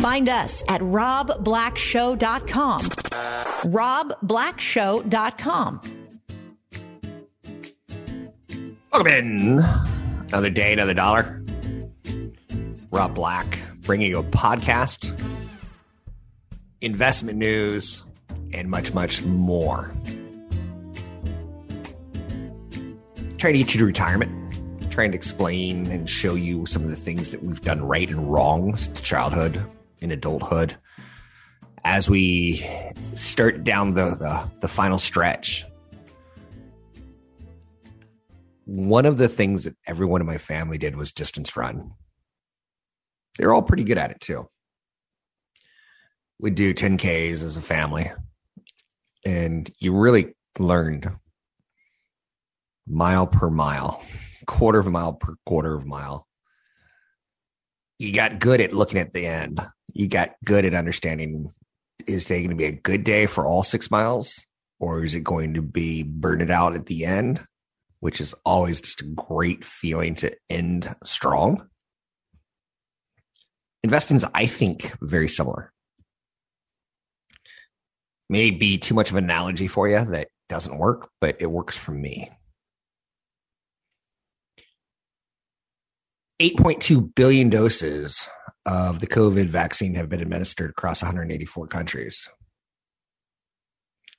Find 0.00 0.28
us 0.28 0.62
at 0.68 0.80
robblackshow.com. 0.80 2.82
robblackshow.com. 2.82 5.80
Welcome 8.92 9.12
in. 9.12 9.58
Another 10.28 10.50
day, 10.50 10.72
another 10.72 10.94
dollar. 10.94 11.40
Rob 12.90 13.14
Black 13.14 13.58
bringing 13.80 14.08
you 14.08 14.18
a 14.18 14.24
podcast, 14.24 15.20
investment 16.80 17.38
news, 17.38 18.02
and 18.52 18.68
much, 18.70 18.92
much 18.94 19.22
more. 19.24 19.92
Trying 23.38 23.54
to 23.54 23.58
get 23.58 23.74
you 23.74 23.80
to 23.80 23.84
retirement, 23.84 24.43
trying 24.94 25.10
to 25.10 25.16
explain 25.16 25.90
and 25.90 26.08
show 26.08 26.34
you 26.34 26.64
some 26.66 26.84
of 26.84 26.88
the 26.88 26.96
things 26.96 27.32
that 27.32 27.42
we've 27.42 27.62
done 27.62 27.84
right 27.84 28.08
and 28.08 28.32
wrong 28.32 28.76
since 28.76 29.00
childhood 29.00 29.60
and 30.00 30.12
adulthood 30.12 30.76
as 31.84 32.08
we 32.08 32.64
start 33.14 33.64
down 33.64 33.94
the, 33.94 34.04
the, 34.04 34.50
the 34.60 34.68
final 34.68 34.98
stretch 34.98 35.66
one 38.66 39.04
of 39.04 39.18
the 39.18 39.28
things 39.28 39.64
that 39.64 39.76
everyone 39.86 40.20
in 40.20 40.26
my 40.26 40.38
family 40.38 40.78
did 40.78 40.96
was 40.96 41.12
distance 41.12 41.56
run. 41.56 41.92
They're 43.36 43.52
all 43.52 43.62
pretty 43.62 43.84
good 43.84 43.98
at 43.98 44.10
it 44.10 44.20
too. 44.20 44.48
We 46.40 46.50
do 46.50 46.74
10Ks 46.74 47.42
as 47.42 47.56
a 47.56 47.62
family, 47.62 48.10
and 49.24 49.70
you 49.78 49.96
really 49.96 50.34
learned 50.58 51.10
mile 52.86 53.26
per 53.26 53.50
mile, 53.50 54.02
quarter 54.46 54.78
of 54.78 54.86
a 54.86 54.90
mile 54.90 55.14
per 55.14 55.34
quarter 55.46 55.74
of 55.74 55.82
a 55.82 55.86
mile. 55.86 56.26
You 57.98 58.12
got 58.12 58.40
good 58.40 58.60
at 58.60 58.72
looking 58.72 58.98
at 58.98 59.12
the 59.12 59.26
end. 59.26 59.60
You 59.92 60.08
got 60.08 60.30
good 60.44 60.64
at 60.64 60.74
understanding 60.74 61.52
is 62.06 62.24
today 62.24 62.40
going 62.40 62.50
to 62.50 62.56
be 62.56 62.64
a 62.64 62.72
good 62.72 63.04
day 63.04 63.26
for 63.26 63.46
all 63.46 63.62
six 63.62 63.90
miles, 63.90 64.44
or 64.80 65.04
is 65.04 65.14
it 65.14 65.22
going 65.22 65.54
to 65.54 65.62
be 65.62 66.02
burn 66.02 66.40
it 66.40 66.50
out 66.50 66.74
at 66.74 66.86
the 66.86 67.04
end? 67.04 67.44
which 68.04 68.20
is 68.20 68.34
always 68.44 68.82
just 68.82 69.00
a 69.00 69.04
great 69.04 69.64
feeling 69.64 70.14
to 70.14 70.30
end 70.50 70.86
strong. 71.04 71.66
Investing 73.82 74.18
is, 74.18 74.26
I 74.34 74.44
think, 74.44 74.94
very 75.00 75.26
similar. 75.26 75.72
May 78.28 78.50
be 78.50 78.76
too 78.76 78.92
much 78.92 79.08
of 79.08 79.16
an 79.16 79.24
analogy 79.24 79.68
for 79.68 79.88
you 79.88 80.04
that 80.04 80.28
doesn't 80.50 80.76
work, 80.76 81.08
but 81.18 81.36
it 81.40 81.46
works 81.46 81.78
for 81.78 81.92
me. 81.92 82.30
8.2 86.40 87.14
billion 87.14 87.48
doses 87.48 88.28
of 88.66 89.00
the 89.00 89.06
COVID 89.06 89.46
vaccine 89.46 89.94
have 89.94 90.08
been 90.08 90.20
administered 90.20 90.70
across 90.70 91.02
184 91.02 91.68
countries. 91.68 92.28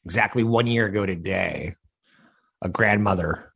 Exactly 0.06 0.44
one 0.44 0.68
year 0.68 0.86
ago 0.86 1.06
today, 1.06 1.74
a 2.62 2.70
grandmother 2.70 3.52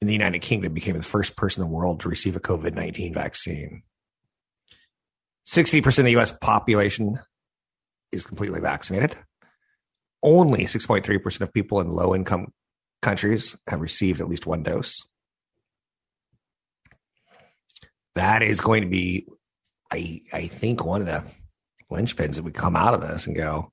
in 0.00 0.08
the 0.08 0.12
United 0.12 0.40
Kingdom 0.40 0.74
became 0.74 0.96
the 0.96 1.02
first 1.02 1.36
person 1.36 1.62
in 1.62 1.68
the 1.68 1.74
world 1.74 2.00
to 2.00 2.08
receive 2.08 2.34
a 2.34 2.40
COVID 2.40 2.74
19 2.74 3.14
vaccine. 3.14 3.82
60% 5.46 5.98
of 5.98 6.04
the 6.04 6.16
US 6.16 6.32
population 6.32 7.20
is 8.10 8.26
completely 8.26 8.60
vaccinated. 8.60 9.16
Only 10.22 10.64
6.3% 10.64 11.40
of 11.42 11.52
people 11.52 11.80
in 11.80 11.90
low 11.90 12.14
income 12.14 12.48
countries 13.02 13.56
have 13.68 13.80
received 13.80 14.20
at 14.20 14.28
least 14.28 14.46
one 14.46 14.62
dose. 14.62 15.04
That 18.14 18.42
is 18.42 18.60
going 18.60 18.82
to 18.82 18.88
be, 18.88 19.26
I, 19.92 20.22
I 20.32 20.46
think, 20.46 20.84
one 20.84 21.00
of 21.00 21.06
the 21.06 21.24
linchpins 21.90 22.36
that 22.36 22.42
we 22.44 22.52
come 22.52 22.76
out 22.76 22.94
of 22.94 23.00
this 23.00 23.26
and 23.26 23.36
go, 23.36 23.72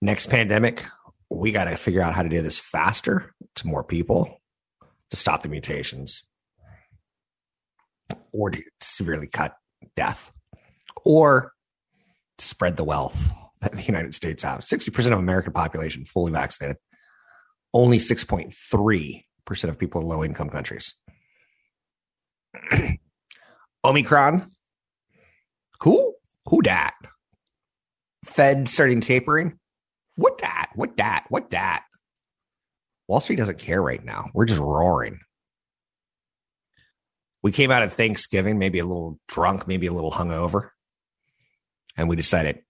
next 0.00 0.26
pandemic, 0.26 0.84
we 1.30 1.52
got 1.52 1.64
to 1.64 1.76
figure 1.76 2.02
out 2.02 2.14
how 2.14 2.22
to 2.22 2.28
do 2.28 2.42
this 2.42 2.58
faster 2.58 3.34
to 3.56 3.66
more 3.66 3.84
people 3.84 4.40
to 5.10 5.16
stop 5.16 5.42
the 5.42 5.48
mutations 5.48 6.24
or 8.32 8.50
to 8.50 8.62
severely 8.80 9.26
cut 9.26 9.54
death 9.96 10.32
or 11.04 11.52
spread 12.38 12.76
the 12.76 12.84
wealth 12.84 13.32
that 13.60 13.72
the 13.72 13.82
United 13.82 14.14
States 14.14 14.42
have. 14.42 14.60
60% 14.60 15.12
of 15.12 15.18
American 15.18 15.52
population 15.52 16.04
fully 16.04 16.32
vaccinated. 16.32 16.76
Only 17.72 17.98
6.3% 17.98 19.64
of 19.64 19.78
people 19.78 20.00
in 20.00 20.06
low 20.06 20.24
income 20.24 20.50
countries. 20.50 20.94
Omicron. 23.84 24.50
Who? 25.80 26.14
Who 26.46 26.62
dat? 26.62 26.94
Fed 28.24 28.68
starting 28.68 29.00
tapering. 29.00 29.58
What 30.16 30.38
that? 30.38 30.70
What 30.74 30.96
that? 30.98 31.24
What 31.28 31.50
that? 31.50 31.84
Wall 33.08 33.20
Street 33.20 33.36
doesn't 33.36 33.58
care 33.58 33.82
right 33.82 34.04
now. 34.04 34.30
We're 34.34 34.44
just 34.44 34.60
roaring. 34.60 35.20
We 37.42 37.52
came 37.52 37.70
out 37.70 37.82
of 37.82 37.92
Thanksgiving, 37.92 38.58
maybe 38.58 38.78
a 38.78 38.84
little 38.84 39.18
drunk, 39.26 39.66
maybe 39.66 39.86
a 39.86 39.92
little 39.92 40.12
hungover. 40.12 40.70
And 41.96 42.08
we 42.08 42.16
decided, 42.16 42.60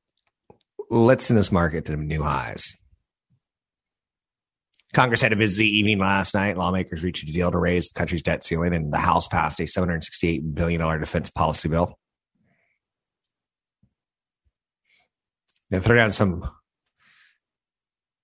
let's 0.88 1.26
send 1.26 1.38
this 1.38 1.50
market 1.50 1.86
to 1.86 1.96
new 1.96 2.22
highs. 2.22 2.76
Congress 4.92 5.22
had 5.22 5.32
a 5.32 5.36
busy 5.36 5.66
evening 5.66 5.98
last 5.98 6.34
night. 6.34 6.56
Lawmakers 6.56 7.04
reached 7.04 7.28
a 7.28 7.32
deal 7.32 7.50
to 7.50 7.58
raise 7.58 7.90
the 7.90 7.98
country's 7.98 8.22
debt 8.22 8.42
ceiling, 8.42 8.74
and 8.74 8.92
the 8.92 8.98
House 8.98 9.28
passed 9.28 9.60
a 9.60 9.64
$768 9.64 10.54
billion 10.54 11.00
defense 11.00 11.30
policy 11.30 11.68
bill. 11.68 11.96
Now, 15.70 15.78
throw 15.78 15.94
down 15.94 16.10
some 16.10 16.50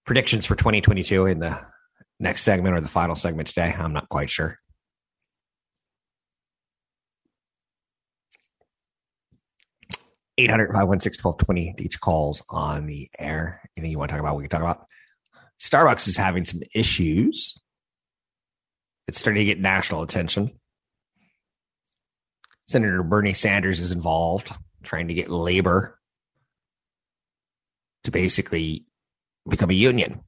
predictions 0.04 0.44
for 0.47 0.56
2022 0.56 1.27
in 1.27 1.38
the 1.38 1.60
next 2.19 2.43
segment 2.43 2.77
or 2.77 2.81
the 2.81 2.88
final 2.88 3.15
segment 3.15 3.48
today. 3.48 3.72
I'm 3.78 3.93
not 3.93 4.09
quite 4.09 4.31
sure. 4.31 4.59
Eight 10.38 10.50
hundred 10.50 10.71
five 10.75 10.87
one 10.87 11.00
six 11.00 11.16
twelve 11.16 11.38
twenty 11.38 11.75
each 11.78 11.98
calls 11.98 12.44
on 12.50 12.87
the 12.87 13.09
air. 13.19 13.62
Anything 13.75 13.93
you 13.93 13.98
want 13.98 14.10
to 14.10 14.12
talk 14.12 14.21
about, 14.21 14.37
we 14.37 14.43
can 14.43 14.50
talk 14.50 14.60
about. 14.60 14.87
Starbucks 15.60 16.08
is 16.08 16.16
having 16.16 16.44
some 16.44 16.60
issues. 16.74 17.56
It's 19.08 19.18
starting 19.18 19.40
to 19.40 19.44
get 19.44 19.60
national 19.60 20.02
attention. 20.02 20.50
Senator 22.68 23.02
Bernie 23.02 23.32
Sanders 23.32 23.80
is 23.80 23.92
involved, 23.92 24.52
trying 24.82 25.08
to 25.08 25.14
get 25.14 25.30
labor 25.30 25.98
to 28.04 28.10
basically 28.10 28.84
become 29.48 29.70
a 29.70 29.74
union. 29.74 30.20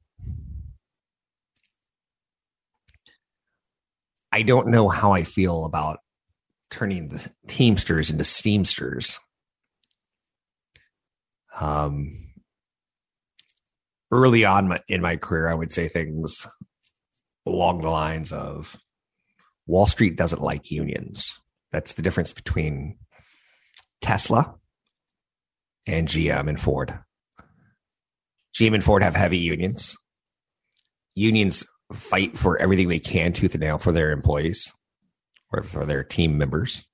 I 4.31 4.43
don't 4.43 4.67
know 4.67 4.87
how 4.87 5.11
I 5.11 5.23
feel 5.23 5.65
about 5.65 5.99
turning 6.69 7.09
the 7.09 7.29
Teamsters 7.47 8.09
into 8.09 8.23
Steamsters. 8.23 9.17
Um, 11.59 12.28
early 14.11 14.45
on 14.45 14.79
in 14.87 15.01
my 15.01 15.17
career, 15.17 15.49
I 15.49 15.53
would 15.53 15.73
say 15.73 15.87
things 15.87 16.47
along 17.45 17.81
the 17.81 17.89
lines 17.89 18.31
of 18.31 18.77
Wall 19.67 19.87
Street 19.87 20.15
doesn't 20.15 20.41
like 20.41 20.71
unions. 20.71 21.39
That's 21.71 21.93
the 21.93 22.01
difference 22.01 22.33
between 22.33 22.97
Tesla 24.01 24.55
and 25.87 26.07
GM 26.07 26.47
and 26.47 26.59
Ford. 26.59 26.97
GM 28.57 28.73
and 28.73 28.83
Ford 28.83 29.03
have 29.03 29.15
heavy 29.15 29.37
unions. 29.37 29.95
Unions 31.15 31.65
fight 31.93 32.37
for 32.37 32.57
everything 32.61 32.87
they 32.87 32.99
can 32.99 33.33
tooth 33.33 33.53
and 33.53 33.61
nail 33.61 33.77
for 33.77 33.91
their 33.91 34.11
employees 34.11 34.71
or 35.51 35.63
for 35.63 35.85
their 35.85 36.03
team 36.03 36.37
members. 36.37 36.85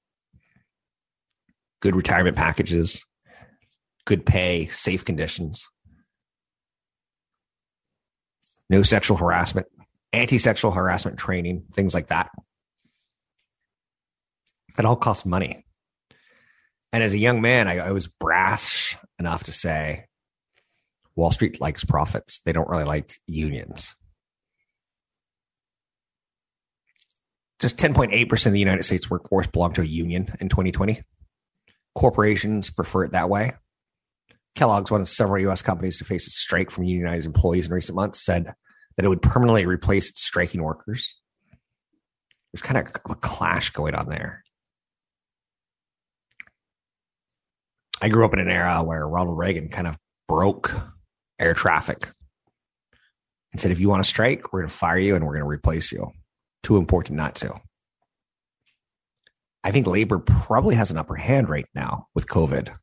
Good 1.81 1.95
retirement 1.95 2.35
packages, 2.35 3.03
good 4.05 4.25
pay, 4.25 4.67
safe 4.67 5.05
conditions, 5.05 5.65
no 8.69 8.83
sexual 8.83 9.17
harassment, 9.17 9.67
anti 10.13 10.37
sexual 10.37 10.71
harassment 10.71 11.17
training, 11.17 11.65
things 11.73 11.93
like 11.93 12.07
that. 12.07 12.29
It 14.77 14.85
all 14.85 14.95
costs 14.95 15.25
money. 15.25 15.65
And 16.91 17.03
as 17.03 17.13
a 17.13 17.17
young 17.17 17.41
man, 17.41 17.67
I, 17.67 17.77
I 17.79 17.91
was 17.91 18.07
brash 18.07 18.97
enough 19.19 19.45
to 19.45 19.51
say 19.51 20.05
Wall 21.15 21.31
Street 21.31 21.61
likes 21.61 21.83
profits. 21.83 22.39
They 22.39 22.53
don't 22.53 22.69
really 22.69 22.83
like 22.83 23.19
unions. 23.27 23.95
Just 27.59 27.77
10.8% 27.77 28.45
of 28.45 28.51
the 28.51 28.59
United 28.59 28.83
States 28.83 29.09
workforce 29.09 29.47
belonged 29.47 29.75
to 29.75 29.81
a 29.81 29.85
union 29.85 30.33
in 30.41 30.49
2020. 30.49 31.01
Corporations 31.95 32.69
prefer 32.69 33.05
it 33.05 33.11
that 33.11 33.29
way. 33.29 33.53
Kellogg's, 34.55 34.89
one 34.89 35.01
of 35.01 35.09
several 35.09 35.41
U.S. 35.43 35.61
companies 35.61 35.97
to 35.97 36.05
face 36.05 36.27
a 36.27 36.31
strike 36.31 36.71
from 36.71 36.85
unionized 36.85 37.25
employees 37.25 37.67
in 37.67 37.73
recent 37.73 37.95
months, 37.95 38.23
said 38.23 38.53
that 38.95 39.05
it 39.05 39.09
would 39.09 39.21
permanently 39.21 39.65
replace 39.65 40.09
its 40.09 40.23
striking 40.25 40.63
workers. 40.63 41.15
There's 42.53 42.61
kind 42.61 42.77
of 42.77 42.93
a 43.09 43.15
clash 43.15 43.71
going 43.71 43.95
on 43.95 44.07
there. 44.07 44.43
I 48.01 48.09
grew 48.09 48.23
up 48.23 48.33
in 48.33 48.39
an 48.39 48.49
era 48.49 48.81
where 48.83 49.07
Ronald 49.07 49.37
Reagan 49.37 49.69
kind 49.69 49.87
of 49.87 49.97
broke 50.27 50.71
air 51.37 51.53
traffic 51.53 52.11
and 53.51 53.61
said, 53.61 53.71
if 53.71 53.79
you 53.79 53.89
want 53.89 54.03
to 54.03 54.09
strike, 54.09 54.53
we're 54.53 54.61
going 54.61 54.69
to 54.69 54.75
fire 54.75 54.97
you 54.97 55.15
and 55.15 55.25
we're 55.25 55.33
going 55.33 55.43
to 55.43 55.49
replace 55.49 55.91
you. 55.91 56.11
Too 56.63 56.77
important 56.77 57.17
not 57.17 57.35
to. 57.35 57.53
I 59.63 59.71
think 59.71 59.87
labor 59.87 60.19
probably 60.19 60.75
has 60.75 60.91
an 60.91 60.97
upper 60.97 61.15
hand 61.15 61.49
right 61.49 61.65
now 61.73 62.07
with 62.13 62.27
COVID. 62.27 62.75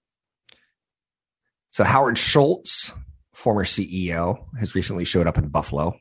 So 1.72 1.84
Howard 1.84 2.19
Schultz, 2.19 2.92
former 3.32 3.64
CEO, 3.64 4.44
has 4.58 4.74
recently 4.74 5.04
showed 5.04 5.26
up 5.26 5.38
in 5.38 5.48
Buffalo 5.48 5.94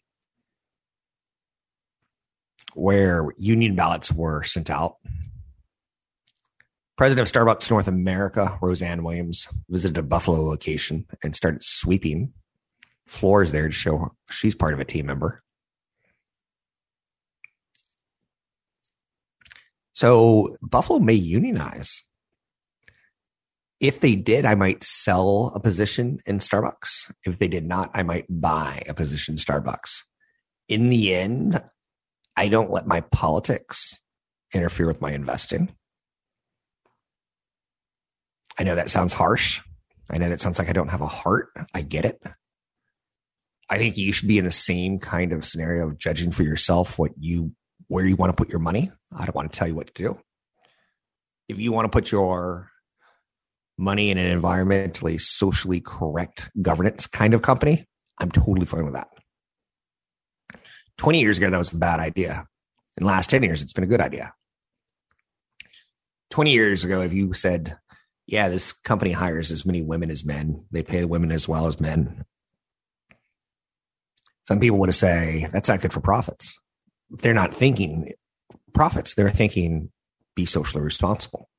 where 2.74 3.28
union 3.38 3.76
ballots 3.76 4.12
were 4.12 4.44
sent 4.44 4.70
out. 4.70 4.96
President 6.98 7.28
of 7.28 7.34
Starbucks 7.34 7.70
North 7.70 7.88
America, 7.88 8.58
Rossann 8.62 9.02
Williams, 9.02 9.48
visited 9.70 9.98
a 9.98 10.04
Buffalo 10.04 10.42
location 10.42 11.06
and 11.24 11.36
started 11.36 11.64
sweeping 11.64 12.34
floors 13.08 13.52
there 13.52 13.68
to 13.68 13.74
show 13.74 14.10
she's 14.30 14.56
part 14.56 14.74
of 14.74 14.80
a 14.80 14.86
team 14.86 15.08
member. 15.08 15.42
So 19.94 20.56
Buffalo 20.62 21.00
may 21.00 21.14
unionize. 21.14 22.04
If 23.82 24.00
they 24.00 24.16
did, 24.16 24.46
I 24.46 24.54
might 24.54 24.84
sell 24.84 25.52
a 25.56 25.60
position 25.60 26.20
in 26.28 26.38
Starbucks. 26.38 27.12
If 27.26 27.40
they 27.40 27.48
did 27.48 27.66
not, 27.66 27.90
I 27.96 28.04
might 28.04 28.28
buy 28.30 28.84
a 28.88 28.94
position 28.94 29.34
in 29.34 29.38
Starbucks. 29.40 30.04
In 30.70 30.90
the 30.90 31.16
end, 31.16 31.62
I 32.38 32.48
don't 32.48 32.70
let 32.70 32.86
my 32.86 33.02
politics 33.02 33.96
interfere 34.54 34.86
with 34.86 35.02
my 35.02 35.12
investing. 35.12 35.76
I 38.60 38.64
know 38.64 38.76
that 38.76 38.92
sounds 38.92 39.14
harsh. 39.14 39.62
I 40.12 40.20
know 40.20 40.30
that 40.30 40.42
sounds 40.42 40.60
like 40.60 40.70
I 40.70 40.74
don't 40.74 40.90
have 40.90 41.02
a 41.02 41.08
heart. 41.08 41.50
I 41.74 41.82
get 41.82 42.06
it. 42.06 42.22
I 43.68 43.80
think 43.80 43.98
you 43.98 44.14
should 44.14 44.28
be 44.28 44.38
in 44.38 44.46
the 44.46 44.52
same 44.52 45.00
kind 45.00 45.34
of 45.34 45.44
scenario 45.44 45.88
of 45.88 45.98
judging 45.98 46.32
for 46.32 46.44
yourself 46.44 47.00
what 47.00 47.12
you 47.18 47.54
where 47.88 48.06
you 48.06 48.16
want 48.16 48.32
to 48.32 48.38
put 48.38 48.52
your 48.52 48.60
money. 48.60 48.92
I 49.12 49.26
don't 49.26 49.36
want 49.36 49.52
to 49.52 49.58
tell 49.58 49.68
you 49.68 49.76
what 49.76 49.88
to 49.88 49.94
do. 50.04 50.20
If 51.50 51.58
you 51.58 51.72
want 51.72 51.86
to 51.86 51.90
put 51.90 52.12
your 52.12 52.71
money 53.82 54.12
in 54.12 54.18
an 54.18 54.40
environmentally 54.40 55.20
socially 55.20 55.82
correct 55.82 56.50
governance 56.62 57.08
kind 57.08 57.34
of 57.34 57.42
company, 57.42 57.86
I'm 58.20 58.32
totally 58.32 58.66
fine 58.66 58.86
with 58.86 58.94
that. 58.94 59.10
20 60.98 61.20
years 61.20 61.40
ago, 61.40 61.50
that 61.50 61.58
was 61.58 61.74
a 61.74 61.78
bad 61.78 62.00
idea. 62.00 62.46
In 62.98 63.04
the 63.04 63.08
last 63.08 63.30
10 63.32 63.42
years, 63.42 63.64
it's 63.64 63.74
been 63.74 63.84
a 63.84 63.88
good 63.88 64.02
idea. 64.02 64.34
20 66.30 66.52
years 66.52 66.86
ago, 66.86 67.02
if 67.02 67.12
you 67.12 67.34
said, 67.34 67.76
yeah, 68.28 68.50
this 68.50 68.72
company 68.72 69.12
hires 69.12 69.52
as 69.52 69.66
many 69.66 69.82
women 69.82 70.12
as 70.12 70.24
men, 70.24 70.64
they 70.72 70.84
pay 70.84 71.04
women 71.04 71.32
as 71.32 71.48
well 71.48 71.66
as 71.66 71.80
men, 71.80 72.24
some 74.44 74.60
people 74.60 74.78
would 74.80 74.90
have 74.90 74.96
say 74.96 75.48
that's 75.52 75.70
not 75.70 75.82
good 75.82 75.94
for 75.94 76.02
profits. 76.02 76.54
They're 77.10 77.34
not 77.34 77.54
thinking 77.54 78.14
profits, 78.74 79.16
they're 79.16 79.30
thinking 79.30 79.92
be 80.36 80.46
socially 80.46 80.84
responsible. 80.84 81.50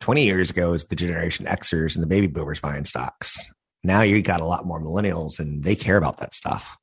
20 0.00 0.24
years 0.24 0.50
ago 0.50 0.72
is 0.72 0.86
the 0.86 0.96
generation 0.96 1.46
Xers 1.46 1.94
and 1.94 2.02
the 2.02 2.06
baby 2.08 2.26
boomers 2.26 2.60
buying 2.60 2.84
stocks. 2.84 3.38
Now 3.84 4.02
you 4.02 4.20
got 4.22 4.40
a 4.40 4.46
lot 4.46 4.66
more 4.66 4.80
millennials 4.80 5.38
and 5.38 5.62
they 5.62 5.76
care 5.76 5.96
about 5.96 6.18
that 6.18 6.34
stuff. 6.34 6.76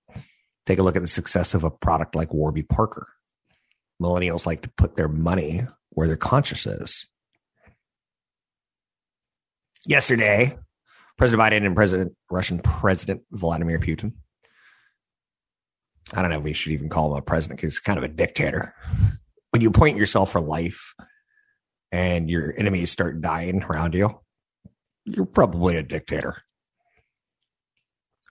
Take 0.65 0.79
a 0.79 0.83
look 0.83 0.95
at 0.95 1.01
the 1.01 1.07
success 1.07 1.53
of 1.53 1.63
a 1.63 1.71
product 1.71 2.15
like 2.15 2.33
Warby 2.33 2.63
Parker. 2.63 3.07
Millennials 4.01 4.45
like 4.45 4.61
to 4.61 4.71
put 4.77 4.95
their 4.95 5.07
money 5.07 5.65
where 5.89 6.07
their 6.07 6.17
conscience 6.17 6.65
is. 6.67 7.07
Yesterday, 9.85 10.57
President 11.17 11.41
Biden 11.41 11.65
and 11.65 11.75
President 11.75 12.13
Russian 12.29 12.59
President 12.59 13.21
Vladimir 13.31 13.79
Putin. 13.79 14.13
I 16.13 16.21
don't 16.21 16.29
know 16.29 16.37
if 16.37 16.43
we 16.43 16.53
should 16.53 16.73
even 16.73 16.89
call 16.89 17.11
him 17.11 17.17
a 17.17 17.21
president 17.21 17.59
because 17.59 17.75
he's 17.75 17.79
kind 17.79 17.97
of 17.97 18.03
a 18.03 18.07
dictator. 18.07 18.73
When 19.51 19.61
you 19.61 19.69
appoint 19.69 19.97
yourself 19.97 20.31
for 20.31 20.41
life 20.41 20.93
and 21.91 22.29
your 22.29 22.53
enemies 22.57 22.91
start 22.91 23.21
dying 23.21 23.63
around 23.63 23.93
you, 23.93 24.19
you're 25.05 25.25
probably 25.25 25.77
a 25.77 25.83
dictator. 25.83 26.41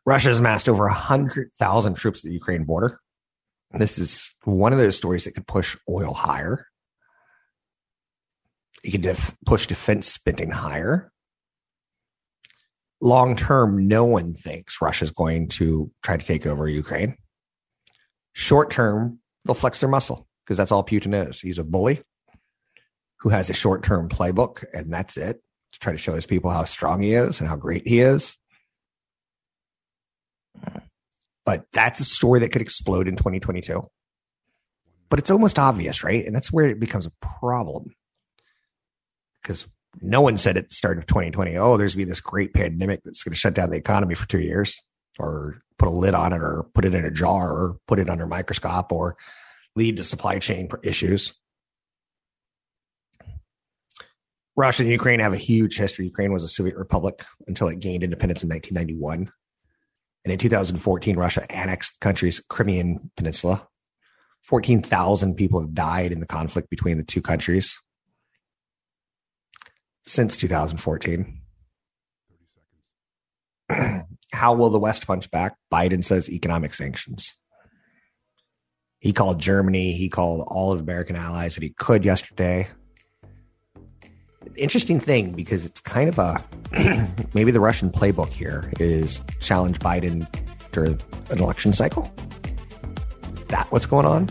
Russia 0.04 0.28
has 0.28 0.38
amassed 0.38 0.68
over 0.68 0.84
100,000 0.84 1.94
troops 1.94 2.20
at 2.20 2.28
the 2.28 2.34
Ukraine 2.34 2.64
border. 2.64 3.00
This 3.72 3.98
is 3.98 4.34
one 4.44 4.72
of 4.72 4.78
those 4.78 4.96
stories 4.96 5.24
that 5.24 5.32
could 5.32 5.46
push 5.46 5.76
oil 5.90 6.14
higher. 6.14 6.66
It 8.84 8.92
could 8.92 9.02
def- 9.02 9.36
push 9.44 9.66
defense 9.66 10.06
spending 10.06 10.50
higher. 10.50 11.10
Long 13.00 13.36
term, 13.36 13.88
no 13.88 14.04
one 14.04 14.32
thinks 14.34 14.80
Russia's 14.80 15.10
going 15.10 15.48
to 15.48 15.90
try 16.02 16.16
to 16.16 16.24
take 16.24 16.46
over 16.46 16.68
Ukraine. 16.68 17.16
Short 18.32 18.70
term, 18.70 19.18
they'll 19.44 19.54
flex 19.54 19.80
their 19.80 19.88
muscle 19.88 20.28
because 20.44 20.56
that's 20.56 20.70
all 20.70 20.84
Putin 20.84 21.28
is. 21.28 21.40
He's 21.40 21.58
a 21.58 21.64
bully 21.64 22.00
who 23.26 23.30
has 23.30 23.50
a 23.50 23.52
short 23.52 23.82
term 23.82 24.08
playbook, 24.08 24.64
and 24.72 24.92
that's 24.92 25.16
it 25.16 25.42
to 25.72 25.78
try 25.80 25.90
to 25.90 25.98
show 25.98 26.14
his 26.14 26.26
people 26.26 26.48
how 26.48 26.62
strong 26.62 27.02
he 27.02 27.12
is 27.12 27.40
and 27.40 27.48
how 27.48 27.56
great 27.56 27.84
he 27.84 27.98
is. 27.98 28.36
But 31.44 31.66
that's 31.72 31.98
a 31.98 32.04
story 32.04 32.38
that 32.38 32.52
could 32.52 32.62
explode 32.62 33.08
in 33.08 33.16
2022. 33.16 33.84
But 35.08 35.18
it's 35.18 35.32
almost 35.32 35.58
obvious, 35.58 36.04
right? 36.04 36.24
And 36.24 36.36
that's 36.36 36.52
where 36.52 36.68
it 36.68 36.78
becomes 36.78 37.04
a 37.04 37.10
problem. 37.20 37.96
Because 39.42 39.66
no 40.00 40.20
one 40.20 40.36
said 40.36 40.56
at 40.56 40.68
the 40.68 40.74
start 40.76 40.96
of 40.96 41.06
2020, 41.06 41.56
oh, 41.56 41.76
there's 41.76 41.96
going 41.96 42.02
to 42.02 42.06
be 42.06 42.10
this 42.12 42.20
great 42.20 42.54
pandemic 42.54 43.00
that's 43.04 43.24
going 43.24 43.32
to 43.32 43.38
shut 43.38 43.54
down 43.54 43.70
the 43.70 43.76
economy 43.76 44.14
for 44.14 44.28
two 44.28 44.38
years 44.38 44.80
or 45.18 45.62
put 45.80 45.88
a 45.88 45.90
lid 45.90 46.14
on 46.14 46.32
it 46.32 46.40
or 46.40 46.66
put 46.74 46.84
it 46.84 46.94
in 46.94 47.04
a 47.04 47.10
jar 47.10 47.50
or 47.50 47.76
put 47.88 47.98
it 47.98 48.08
under 48.08 48.22
a 48.22 48.28
microscope 48.28 48.92
or 48.92 49.16
lead 49.74 49.96
to 49.96 50.04
supply 50.04 50.38
chain 50.38 50.68
issues. 50.84 51.34
Russia 54.56 54.82
and 54.82 54.90
Ukraine 54.90 55.20
have 55.20 55.34
a 55.34 55.38
huge 55.38 55.76
history. 55.76 56.06
Ukraine 56.06 56.32
was 56.32 56.42
a 56.42 56.48
Soviet 56.48 56.76
republic 56.76 57.24
until 57.46 57.68
it 57.68 57.78
gained 57.78 58.02
independence 58.02 58.42
in 58.42 58.48
1991. 58.48 59.30
And 60.24 60.32
in 60.32 60.38
2014, 60.38 61.16
Russia 61.16 61.52
annexed 61.52 62.00
the 62.00 62.04
country's 62.04 62.40
Crimean 62.40 63.10
Peninsula. 63.16 63.68
14,000 64.42 65.34
people 65.34 65.60
have 65.60 65.74
died 65.74 66.10
in 66.10 66.20
the 66.20 66.26
conflict 66.26 66.70
between 66.70 66.96
the 66.96 67.04
two 67.04 67.20
countries 67.20 67.76
since 70.06 70.36
2014. 70.38 71.42
How 74.32 74.54
will 74.54 74.70
the 74.70 74.78
West 74.78 75.06
punch 75.06 75.30
back? 75.30 75.56
Biden 75.72 76.02
says 76.02 76.30
economic 76.30 76.72
sanctions. 76.72 77.34
He 79.00 79.12
called 79.12 79.38
Germany, 79.38 79.92
he 79.92 80.08
called 80.08 80.44
all 80.46 80.72
of 80.72 80.80
American 80.80 81.16
allies 81.16 81.56
that 81.56 81.62
he 81.62 81.70
could 81.70 82.04
yesterday 82.04 82.68
interesting 84.56 85.00
thing 85.00 85.32
because 85.32 85.64
it's 85.64 85.80
kind 85.80 86.08
of 86.08 86.18
a 86.18 86.44
maybe 87.34 87.50
the 87.50 87.60
Russian 87.60 87.90
playbook 87.90 88.32
here 88.32 88.70
is 88.78 89.20
challenge 89.40 89.78
Biden 89.80 90.26
during 90.72 91.00
an 91.30 91.38
election 91.38 91.72
cycle. 91.72 92.12
Is 93.32 93.40
that 93.48 93.70
what's 93.70 93.86
going 93.86 94.06
on? 94.06 94.28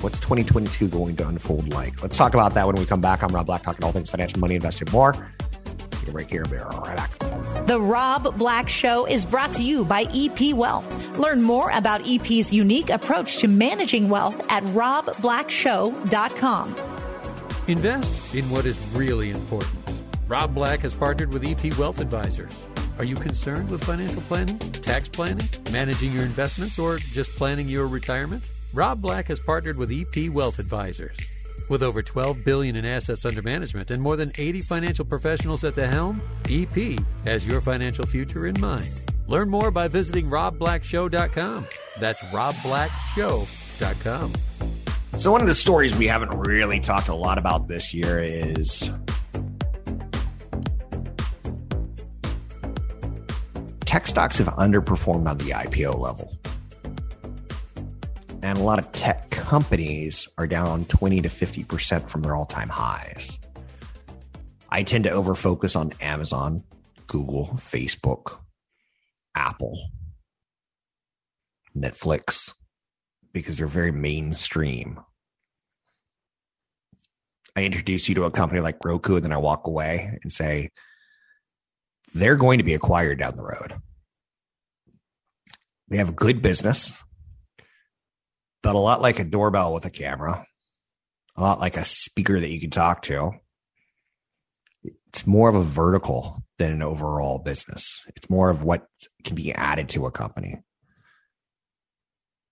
What's 0.00 0.18
2022 0.18 0.88
going 0.88 1.16
to 1.16 1.28
unfold 1.28 1.72
like? 1.72 2.02
Let's 2.02 2.16
talk 2.16 2.34
about 2.34 2.54
that 2.54 2.66
when 2.66 2.76
we 2.76 2.86
come 2.86 3.00
back. 3.00 3.22
I'm 3.22 3.34
Rob 3.34 3.46
Black, 3.46 3.62
talking 3.62 3.84
all 3.84 3.92
things 3.92 4.10
financial, 4.10 4.40
money, 4.40 4.56
investing, 4.56 4.88
more. 4.90 5.14
A 6.06 6.10
break 6.10 6.28
here. 6.28 6.44
Be 6.44 6.56
right 6.56 6.96
back. 6.96 7.16
The 7.66 7.80
Rob 7.80 8.36
Black 8.36 8.68
Show 8.68 9.06
is 9.06 9.24
brought 9.24 9.52
to 9.52 9.62
you 9.62 9.84
by 9.84 10.08
EP 10.12 10.52
Wealth. 10.52 11.16
Learn 11.16 11.42
more 11.42 11.70
about 11.70 12.00
EP's 12.08 12.52
unique 12.52 12.90
approach 12.90 13.36
to 13.38 13.46
managing 13.46 14.08
wealth 14.08 14.34
at 14.48 14.64
robblackshow.com. 14.64 16.91
Invest 17.68 18.34
in 18.34 18.50
what 18.50 18.66
is 18.66 18.76
really 18.92 19.30
important. 19.30 19.78
Rob 20.26 20.52
Black 20.54 20.80
has 20.80 20.92
partnered 20.94 21.32
with 21.32 21.44
EP 21.44 21.78
Wealth 21.78 22.00
Advisors. 22.00 22.52
Are 22.98 23.04
you 23.04 23.14
concerned 23.14 23.70
with 23.70 23.84
financial 23.84 24.20
planning, 24.22 24.58
tax 24.58 25.08
planning, 25.08 25.48
managing 25.70 26.12
your 26.12 26.24
investments, 26.24 26.76
or 26.78 26.98
just 26.98 27.36
planning 27.36 27.68
your 27.68 27.86
retirement? 27.86 28.48
Rob 28.74 29.00
Black 29.00 29.28
has 29.28 29.38
partnered 29.38 29.76
with 29.76 29.92
EP 29.92 30.28
Wealth 30.30 30.58
Advisors. 30.58 31.16
With 31.68 31.84
over 31.84 32.02
12 32.02 32.44
billion 32.44 32.74
in 32.74 32.84
assets 32.84 33.24
under 33.24 33.42
management 33.42 33.92
and 33.92 34.02
more 34.02 34.16
than 34.16 34.32
80 34.36 34.62
financial 34.62 35.04
professionals 35.04 35.62
at 35.62 35.76
the 35.76 35.86
helm, 35.86 36.20
EP 36.50 36.98
has 37.24 37.46
your 37.46 37.60
financial 37.60 38.06
future 38.06 38.48
in 38.48 38.60
mind. 38.60 38.90
Learn 39.28 39.48
more 39.48 39.70
by 39.70 39.86
visiting 39.86 40.28
robblackshow.com. 40.28 41.68
That's 42.00 42.22
robblackshow.com. 42.24 44.32
So, 45.22 45.30
one 45.30 45.40
of 45.40 45.46
the 45.46 45.54
stories 45.54 45.94
we 45.94 46.08
haven't 46.08 46.36
really 46.36 46.80
talked 46.80 47.06
a 47.06 47.14
lot 47.14 47.38
about 47.38 47.68
this 47.68 47.94
year 47.94 48.18
is 48.18 48.90
tech 53.84 54.08
stocks 54.08 54.38
have 54.38 54.48
underperformed 54.48 55.30
on 55.30 55.38
the 55.38 55.50
IPO 55.50 55.96
level. 55.96 56.36
And 58.42 58.58
a 58.58 58.62
lot 58.62 58.80
of 58.80 58.90
tech 58.90 59.30
companies 59.30 60.26
are 60.38 60.48
down 60.48 60.86
20 60.86 61.22
to 61.22 61.28
50% 61.28 62.08
from 62.08 62.22
their 62.22 62.34
all 62.34 62.46
time 62.46 62.68
highs. 62.68 63.38
I 64.70 64.82
tend 64.82 65.04
to 65.04 65.10
overfocus 65.10 65.76
on 65.76 65.92
Amazon, 66.00 66.64
Google, 67.06 67.46
Facebook, 67.58 68.40
Apple, 69.36 69.88
Netflix, 71.76 72.54
because 73.32 73.58
they're 73.58 73.68
very 73.68 73.92
mainstream. 73.92 74.98
I 77.54 77.64
introduce 77.64 78.08
you 78.08 78.14
to 78.16 78.24
a 78.24 78.30
company 78.30 78.60
like 78.60 78.84
Roku, 78.84 79.16
and 79.16 79.24
then 79.24 79.32
I 79.32 79.36
walk 79.36 79.66
away 79.66 80.18
and 80.22 80.32
say, 80.32 80.70
they're 82.14 82.36
going 82.36 82.58
to 82.58 82.64
be 82.64 82.74
acquired 82.74 83.18
down 83.18 83.36
the 83.36 83.42
road. 83.42 83.74
They 85.88 85.98
have 85.98 86.08
a 86.08 86.14
good 86.14 86.40
business, 86.40 87.02
but 88.62 88.74
a 88.74 88.78
lot 88.78 89.02
like 89.02 89.18
a 89.18 89.24
doorbell 89.24 89.74
with 89.74 89.84
a 89.84 89.90
camera, 89.90 90.46
a 91.36 91.40
lot 91.42 91.60
like 91.60 91.76
a 91.76 91.84
speaker 91.84 92.40
that 92.40 92.50
you 92.50 92.60
can 92.60 92.70
talk 92.70 93.02
to. 93.02 93.32
It's 94.82 95.26
more 95.26 95.50
of 95.50 95.54
a 95.54 95.62
vertical 95.62 96.42
than 96.58 96.72
an 96.72 96.82
overall 96.82 97.38
business. 97.38 98.02
It's 98.16 98.30
more 98.30 98.48
of 98.48 98.62
what 98.62 98.86
can 99.24 99.36
be 99.36 99.52
added 99.52 99.90
to 99.90 100.06
a 100.06 100.10
company. 100.10 100.58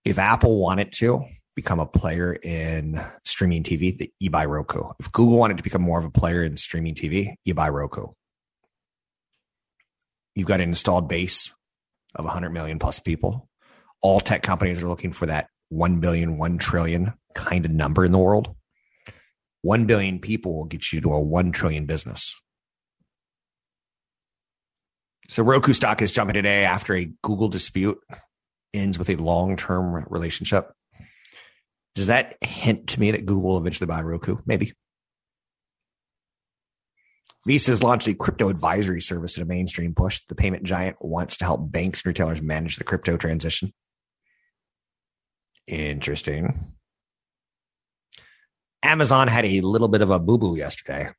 If 0.04 0.18
Apple 0.18 0.60
wanted 0.60 0.92
to 0.94 1.24
become 1.60 1.78
a 1.78 1.86
player 1.86 2.32
in 2.32 3.04
streaming 3.22 3.62
TV, 3.62 4.10
you 4.18 4.30
buy 4.30 4.46
Roku. 4.46 4.82
If 4.98 5.12
Google 5.12 5.36
wanted 5.36 5.58
to 5.58 5.62
become 5.62 5.82
more 5.82 5.98
of 5.98 6.06
a 6.06 6.10
player 6.10 6.42
in 6.42 6.56
streaming 6.56 6.94
TV, 6.94 7.34
you 7.44 7.52
buy 7.52 7.68
Roku. 7.68 8.06
You've 10.34 10.48
got 10.48 10.62
an 10.62 10.70
installed 10.70 11.06
base 11.06 11.52
of 12.14 12.24
100 12.24 12.48
million 12.50 12.78
plus 12.78 12.98
people. 12.98 13.48
All 14.00 14.20
tech 14.20 14.42
companies 14.42 14.82
are 14.82 14.88
looking 14.88 15.12
for 15.12 15.26
that 15.26 15.48
1 15.68 16.00
billion, 16.00 16.38
1 16.38 16.56
trillion 16.56 17.12
kind 17.34 17.66
of 17.66 17.70
number 17.70 18.06
in 18.06 18.12
the 18.12 18.18
world. 18.18 18.54
1 19.60 19.84
billion 19.84 20.18
people 20.18 20.56
will 20.56 20.64
get 20.64 20.94
you 20.94 21.02
to 21.02 21.12
a 21.12 21.20
1 21.20 21.52
trillion 21.52 21.84
business. 21.84 22.40
So 25.28 25.42
Roku 25.42 25.74
stock 25.74 26.00
is 26.00 26.10
jumping 26.10 26.34
today 26.34 26.64
after 26.64 26.94
a 26.94 27.12
Google 27.22 27.48
dispute 27.48 27.98
ends 28.72 28.98
with 28.98 29.10
a 29.10 29.16
long 29.16 29.56
term 29.56 30.06
relationship. 30.08 30.72
Does 31.94 32.06
that 32.06 32.36
hint 32.42 32.88
to 32.88 33.00
me 33.00 33.10
that 33.10 33.26
Google 33.26 33.50
will 33.50 33.58
eventually 33.58 33.86
buy 33.86 34.00
Roku? 34.02 34.38
Maybe. 34.46 34.72
Visa 37.46 37.72
has 37.72 37.82
launched 37.82 38.06
a 38.06 38.14
crypto 38.14 38.48
advisory 38.48 39.00
service 39.00 39.36
in 39.36 39.42
a 39.42 39.46
mainstream 39.46 39.94
push. 39.94 40.20
The 40.28 40.34
payment 40.34 40.62
giant 40.62 40.98
wants 41.00 41.38
to 41.38 41.44
help 41.44 41.72
banks 41.72 42.02
and 42.02 42.10
retailers 42.10 42.42
manage 42.42 42.76
the 42.76 42.84
crypto 42.84 43.16
transition. 43.16 43.72
Interesting. 45.66 46.74
Amazon 48.82 49.28
had 49.28 49.44
a 49.44 49.60
little 49.60 49.88
bit 49.88 50.02
of 50.02 50.10
a 50.10 50.18
boo 50.18 50.38
boo 50.38 50.56
yesterday, 50.56 51.10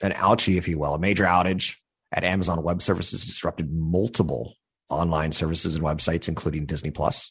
an 0.00 0.12
ouchie, 0.12 0.56
if 0.56 0.68
you 0.68 0.78
will. 0.78 0.94
A 0.94 0.98
major 0.98 1.24
outage 1.24 1.76
at 2.12 2.24
Amazon 2.24 2.62
Web 2.62 2.80
Services 2.82 3.24
disrupted 3.24 3.72
multiple 3.72 4.54
online 4.88 5.32
services 5.32 5.74
and 5.74 5.84
websites, 5.84 6.28
including 6.28 6.66
Disney 6.66 6.90
Plus. 6.90 7.30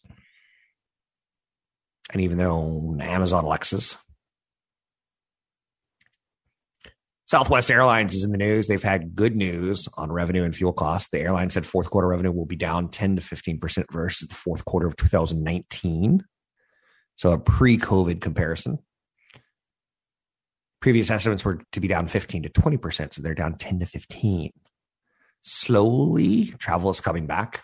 And 2.11 2.21
even 2.21 2.37
though 2.37 2.97
Amazon 2.99 3.43
Alexas. 3.43 3.95
Southwest 7.27 7.69
Airlines 7.69 8.15
is 8.15 8.23
in 8.23 8.31
the 8.31 8.39
news. 8.39 8.67
They've 8.67 8.81
had 8.81 9.15
good 9.15 9.35
news 9.35 9.87
on 9.93 10.11
revenue 10.11 10.43
and 10.43 10.55
fuel 10.55 10.73
costs. 10.73 11.09
The 11.11 11.21
airline 11.21 11.51
said 11.51 11.67
fourth 11.67 11.91
quarter 11.91 12.07
revenue 12.07 12.31
will 12.31 12.47
be 12.47 12.55
down 12.55 12.89
10 12.89 13.17
to 13.17 13.21
15% 13.21 13.85
versus 13.91 14.27
the 14.27 14.33
fourth 14.33 14.65
quarter 14.65 14.87
of 14.87 14.95
2019. 14.95 16.23
So 17.17 17.31
a 17.31 17.37
pre 17.37 17.77
COVID 17.77 18.19
comparison. 18.19 18.79
Previous 20.81 21.11
estimates 21.11 21.45
were 21.45 21.61
to 21.73 21.79
be 21.79 21.87
down 21.87 22.07
15 22.07 22.43
to 22.43 22.49
20%. 22.49 23.13
So 23.13 23.21
they're 23.21 23.35
down 23.35 23.59
10 23.59 23.81
to 23.81 23.85
15. 23.85 24.51
Slowly, 25.41 26.45
travel 26.57 26.89
is 26.89 26.99
coming 26.99 27.27
back. 27.27 27.61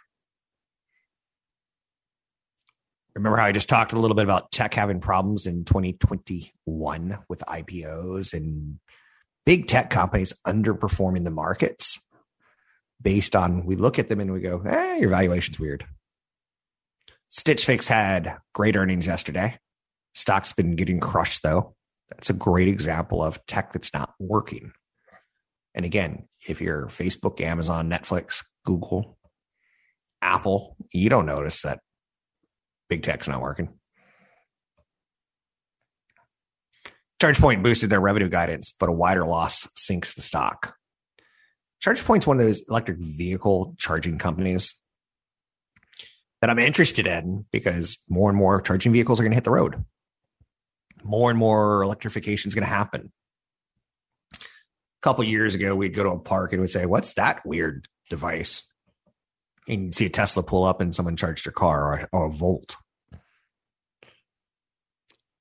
Remember 3.16 3.38
how 3.38 3.46
I 3.46 3.54
just 3.54 3.70
talked 3.70 3.94
a 3.94 4.00
little 4.00 4.16
bit 4.16 4.26
about 4.26 4.52
tech 4.52 4.74
having 4.74 5.00
problems 5.00 5.48
in 5.48 5.64
2021 5.64 7.18
with 7.30 7.44
IPOs 7.48 8.34
and 8.34 8.80
big 9.46 9.68
tech 9.68 9.90
companies 9.90 10.34
underperforming 10.46 11.24
the 11.24 11.32
markets 11.32 12.00
based 13.02 13.36
on 13.36 13.66
we 13.66 13.78
look 13.78 14.00
at 14.00 14.10
them 14.10 14.20
and 14.20 14.34
we 14.34 14.42
go, 14.42 14.60
hey, 14.60 15.00
your 15.00 15.10
valuation's 15.10 15.60
weird. 15.60 15.86
Stitch 17.30 17.66
Fix 17.66 17.88
had 17.88 18.38
great 18.54 18.76
earnings 18.76 19.08
yesterday. 19.08 19.58
Stock's 20.14 20.54
been 20.54 20.76
getting 20.76 21.00
crushed 21.00 21.42
though. 21.42 21.74
That's 22.10 22.30
a 22.30 22.34
great 22.34 22.68
example 22.68 23.24
of 23.24 23.46
tech 23.46 23.72
that's 23.72 23.94
not 23.94 24.14
working. 24.20 24.74
And 25.74 25.86
again, 25.86 26.28
if 26.48 26.62
you're 26.62 26.88
Facebook, 26.88 27.40
Amazon, 27.42 27.90
Netflix, 27.90 28.44
Google, 28.66 29.18
Apple, 30.22 30.76
you 30.92 31.10
don't 31.10 31.26
notice 31.26 31.62
that 31.62 31.80
big 32.90 33.04
tech's 33.04 33.28
not 33.28 33.42
working. 33.42 33.70
ChargePoint 37.22 37.64
boosted 37.64 37.90
their 37.90 38.02
revenue 38.02 38.30
guidance, 38.30 38.74
but 38.78 38.90
a 38.90 38.94
wider 38.94 39.26
loss 39.26 39.68
sinks 39.76 40.14
the 40.14 40.22
stock. 40.22 40.76
ChargePoint's 41.84 42.28
one 42.28 42.40
of 42.40 42.46
those 42.46 42.64
electric 42.68 42.98
vehicle 43.00 43.76
charging 43.78 44.18
companies 44.18 44.74
that 46.42 46.50
I'm 46.50 46.60
interested 46.60 47.08
in 47.08 47.46
because 47.52 47.98
more 48.10 48.30
and 48.30 48.38
more 48.38 48.62
charging 48.62 48.92
vehicles 48.92 49.20
are 49.20 49.24
going 49.24 49.32
to 49.32 49.36
hit 49.36 49.44
the 49.44 49.52
road. 49.52 49.84
More 51.04 51.30
and 51.30 51.40
more 51.40 51.84
electrification 51.84 52.50
is 52.50 52.56
going 52.56 52.68
to 52.68 52.74
happen. 52.74 53.12
A 54.34 54.38
couple 55.02 55.24
years 55.24 55.56
ago, 55.56 55.76
we'd 55.76 55.96
go 55.96 56.04
to 56.04 56.10
a 56.10 56.20
park 56.20 56.52
and 56.52 56.62
we'd 56.62 56.70
say, 56.70 56.86
What's 56.86 57.14
that 57.14 57.46
weird 57.46 57.88
device? 58.10 58.64
And 59.68 59.86
you'd 59.86 59.96
see 59.96 60.06
a 60.06 60.10
Tesla 60.10 60.44
pull 60.44 60.64
up 60.64 60.82
and 60.82 60.96
someone 60.96 61.18
charged 61.18 61.46
their 61.46 61.52
car 61.52 61.94
or, 61.94 62.10
or 62.12 62.28
a 62.28 62.32
Volt. 62.32 62.76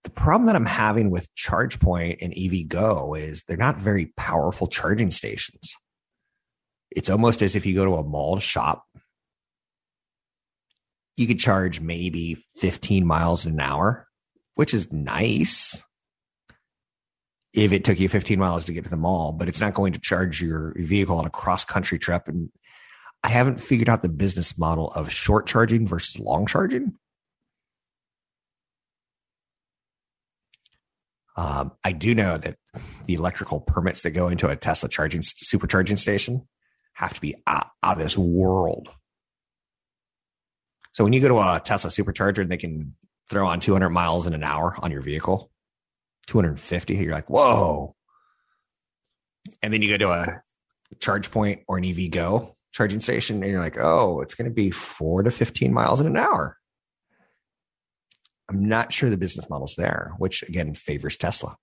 The 0.04 0.10
problem 0.10 0.46
that 0.46 0.56
I'm 0.56 0.66
having 0.66 1.10
with 1.10 1.34
ChargePoint 1.34 2.18
and 2.20 2.34
EVgo 2.34 3.18
is 3.18 3.42
they're 3.42 3.56
not 3.56 3.78
very 3.78 4.12
powerful 4.16 4.66
charging 4.66 5.10
stations. 5.10 5.74
It's 6.90 7.10
almost 7.10 7.42
as 7.42 7.56
if 7.56 7.66
you 7.66 7.74
go 7.74 7.84
to 7.84 7.96
a 7.96 8.04
mall 8.04 8.38
shop, 8.38 8.84
you 11.16 11.26
could 11.26 11.38
charge 11.38 11.80
maybe 11.80 12.36
15 12.58 13.06
miles 13.06 13.46
an 13.46 13.60
hour, 13.60 14.06
which 14.54 14.74
is 14.74 14.92
nice 14.92 15.82
if 17.54 17.72
it 17.72 17.84
took 17.84 18.00
you 18.00 18.08
15 18.08 18.38
miles 18.38 18.64
to 18.64 18.72
get 18.72 18.84
to 18.84 18.90
the 18.90 18.96
mall, 18.96 19.32
but 19.32 19.48
it's 19.48 19.60
not 19.60 19.74
going 19.74 19.92
to 19.92 20.00
charge 20.00 20.42
your 20.42 20.74
vehicle 20.76 21.18
on 21.18 21.24
a 21.24 21.30
cross 21.30 21.64
country 21.64 21.98
trip. 21.98 22.26
And 22.26 22.50
I 23.24 23.28
haven't 23.28 23.62
figured 23.62 23.88
out 23.88 24.02
the 24.02 24.10
business 24.10 24.58
model 24.58 24.90
of 24.90 25.10
short 25.10 25.46
charging 25.46 25.88
versus 25.88 26.18
long 26.18 26.44
charging. 26.44 26.92
Um, 31.34 31.72
I 31.82 31.92
do 31.92 32.14
know 32.14 32.36
that 32.36 32.58
the 33.06 33.14
electrical 33.14 33.60
permits 33.60 34.02
that 34.02 34.10
go 34.10 34.28
into 34.28 34.48
a 34.48 34.56
Tesla 34.56 34.90
charging 34.90 35.22
supercharging 35.22 35.98
station 35.98 36.46
have 36.92 37.14
to 37.14 37.20
be 37.20 37.34
out, 37.46 37.68
out 37.82 37.96
of 37.96 38.02
this 38.02 38.18
world. 38.18 38.90
So 40.92 41.02
when 41.02 41.14
you 41.14 41.20
go 41.20 41.28
to 41.28 41.38
a 41.38 41.62
Tesla 41.64 41.90
supercharger, 41.90 42.42
and 42.42 42.50
they 42.50 42.58
can 42.58 42.94
throw 43.30 43.46
on 43.46 43.58
200 43.58 43.88
miles 43.88 44.26
in 44.26 44.34
an 44.34 44.44
hour 44.44 44.76
on 44.80 44.90
your 44.90 45.00
vehicle, 45.00 45.50
250. 46.26 46.94
You're 46.94 47.12
like, 47.12 47.30
whoa. 47.30 47.96
And 49.62 49.72
then 49.72 49.80
you 49.80 49.96
go 49.96 50.04
to 50.04 50.12
a 50.12 50.42
ChargePoint 51.00 51.64
or 51.66 51.78
an 51.78 51.84
EVgo 51.84 52.53
charging 52.74 52.98
station, 52.98 53.40
and 53.42 53.50
you're 53.50 53.60
like, 53.60 53.78
oh, 53.78 54.20
it's 54.20 54.34
going 54.34 54.50
to 54.50 54.54
be 54.54 54.70
four 54.70 55.22
to 55.22 55.30
15 55.30 55.72
miles 55.72 56.00
in 56.00 56.08
an 56.08 56.16
hour. 56.16 56.58
I'm 58.50 58.68
not 58.68 58.92
sure 58.92 59.08
the 59.08 59.16
business 59.16 59.48
model's 59.48 59.76
there, 59.76 60.12
which 60.18 60.42
again 60.42 60.74
favors 60.74 61.16
Tesla. 61.16 61.56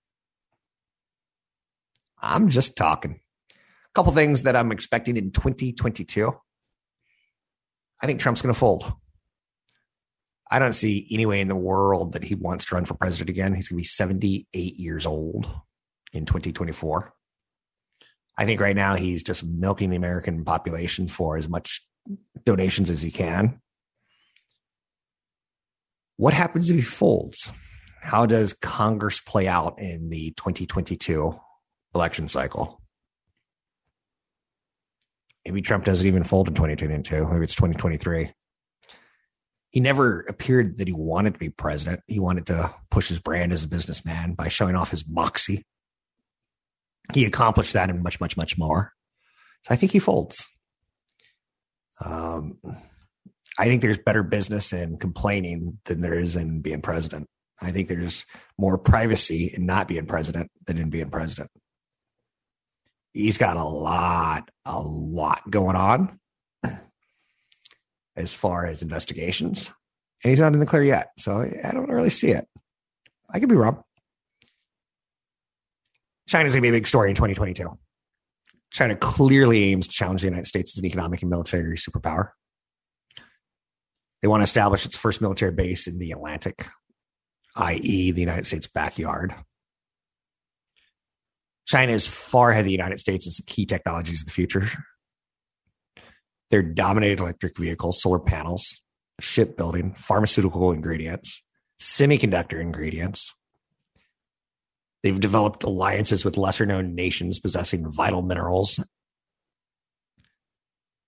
I'm 2.20 2.48
just 2.48 2.76
talking. 2.76 3.20
A 3.50 3.92
couple 3.94 4.12
things 4.12 4.44
that 4.44 4.56
I'm 4.56 4.72
expecting 4.72 5.16
in 5.16 5.30
2022. 5.32 6.32
I 8.00 8.06
think 8.06 8.18
Trump's 8.18 8.42
going 8.42 8.54
to 8.54 8.58
fold. 8.58 8.90
I 10.50 10.58
don't 10.58 10.72
see 10.72 11.06
any 11.10 11.26
way 11.26 11.40
in 11.40 11.48
the 11.48 11.54
world 11.54 12.14
that 12.14 12.24
he 12.24 12.34
wants 12.34 12.64
to 12.66 12.74
run 12.74 12.84
for 12.84 12.94
president 12.94 13.30
again. 13.30 13.54
He's 13.54 13.68
going 13.68 13.76
to 13.76 13.82
be 13.82 13.86
78 13.86 14.76
years 14.76 15.06
old 15.06 15.46
in 16.12 16.26
2024. 16.26 17.14
I 18.36 18.46
think 18.46 18.60
right 18.60 18.76
now 18.76 18.96
he's 18.96 19.22
just 19.22 19.44
milking 19.44 19.90
the 19.90 19.96
American 19.96 20.44
population 20.44 21.08
for 21.08 21.36
as 21.36 21.48
much 21.48 21.84
donations 22.44 22.90
as 22.90 23.02
he 23.02 23.10
can. 23.10 23.60
What 26.16 26.34
happens 26.34 26.70
if 26.70 26.76
he 26.76 26.82
folds? 26.82 27.50
How 28.00 28.26
does 28.26 28.52
Congress 28.52 29.20
play 29.20 29.46
out 29.46 29.78
in 29.78 30.10
the 30.10 30.30
2022 30.36 31.38
election 31.94 32.28
cycle? 32.28 32.80
Maybe 35.44 35.62
Trump 35.62 35.84
doesn't 35.84 36.06
even 36.06 36.22
fold 36.22 36.48
in 36.48 36.54
2022. 36.54 37.28
Maybe 37.28 37.44
it's 37.44 37.54
2023. 37.54 38.30
He 39.70 39.80
never 39.80 40.20
appeared 40.20 40.78
that 40.78 40.86
he 40.86 40.92
wanted 40.92 41.34
to 41.34 41.38
be 41.38 41.48
president. 41.48 42.02
He 42.06 42.20
wanted 42.20 42.46
to 42.46 42.74
push 42.90 43.08
his 43.08 43.20
brand 43.20 43.52
as 43.52 43.64
a 43.64 43.68
businessman 43.68 44.34
by 44.34 44.48
showing 44.48 44.76
off 44.76 44.90
his 44.90 45.08
moxie. 45.08 45.64
He 47.14 47.24
accomplished 47.24 47.72
that 47.72 47.90
and 47.90 48.02
much, 48.02 48.20
much, 48.20 48.36
much 48.36 48.56
more. 48.56 48.92
So 49.62 49.74
I 49.74 49.76
think 49.76 49.92
he 49.92 49.98
folds. 49.98 50.44
Um, 52.04 52.58
I 53.58 53.66
think 53.66 53.82
there's 53.82 53.98
better 53.98 54.22
business 54.22 54.72
in 54.72 54.98
complaining 54.98 55.78
than 55.84 56.00
there 56.00 56.18
is 56.18 56.36
in 56.36 56.60
being 56.60 56.80
president. 56.80 57.28
I 57.60 57.70
think 57.70 57.88
there's 57.88 58.24
more 58.58 58.78
privacy 58.78 59.52
in 59.54 59.66
not 59.66 59.88
being 59.88 60.06
president 60.06 60.50
than 60.66 60.78
in 60.78 60.90
being 60.90 61.10
president. 61.10 61.50
He's 63.12 63.38
got 63.38 63.56
a 63.56 63.64
lot, 63.64 64.50
a 64.64 64.80
lot 64.80 65.48
going 65.50 65.76
on 65.76 66.18
as 68.16 68.34
far 68.34 68.64
as 68.66 68.82
investigations, 68.82 69.70
and 70.24 70.30
he's 70.30 70.40
not 70.40 70.54
in 70.54 70.60
the 70.60 70.66
clear 70.66 70.82
yet. 70.82 71.10
So 71.18 71.42
I 71.42 71.70
don't 71.72 71.90
really 71.90 72.10
see 72.10 72.30
it. 72.30 72.48
I 73.30 73.38
could 73.38 73.50
be 73.50 73.54
wrong. 73.54 73.84
China's 76.32 76.52
going 76.54 76.62
to 76.62 76.64
be 76.64 76.70
a 76.70 76.72
big 76.72 76.86
story 76.86 77.10
in 77.10 77.14
2022. 77.14 77.78
China 78.70 78.96
clearly 78.96 79.64
aims 79.64 79.86
to 79.86 79.92
challenge 79.92 80.22
the 80.22 80.28
United 80.28 80.46
States 80.46 80.74
as 80.74 80.78
an 80.78 80.86
economic 80.86 81.20
and 81.20 81.30
military 81.30 81.76
superpower. 81.76 82.30
They 84.22 84.28
want 84.28 84.40
to 84.40 84.44
establish 84.44 84.86
its 84.86 84.96
first 84.96 85.20
military 85.20 85.52
base 85.52 85.86
in 85.86 85.98
the 85.98 86.10
Atlantic, 86.10 86.68
i.e., 87.56 88.12
the 88.12 88.20
United 88.20 88.46
States 88.46 88.66
backyard. 88.66 89.34
China 91.66 91.92
is 91.92 92.06
far 92.06 92.50
ahead 92.50 92.60
of 92.60 92.66
the 92.66 92.72
United 92.72 92.98
States 92.98 93.26
in 93.26 93.32
some 93.32 93.44
key 93.46 93.66
technologies 93.66 94.22
of 94.22 94.26
the 94.26 94.32
future. 94.32 94.66
They're 96.48 96.62
dominated 96.62 97.20
electric 97.20 97.58
vehicles, 97.58 98.00
solar 98.00 98.20
panels, 98.20 98.80
shipbuilding, 99.20 99.96
pharmaceutical 99.96 100.72
ingredients, 100.72 101.44
semiconductor 101.78 102.58
ingredients. 102.58 103.34
They've 105.02 105.18
developed 105.18 105.64
alliances 105.64 106.24
with 106.24 106.36
lesser 106.36 106.66
known 106.66 106.94
nations 106.94 107.40
possessing 107.40 107.90
vital 107.90 108.22
minerals 108.22 108.78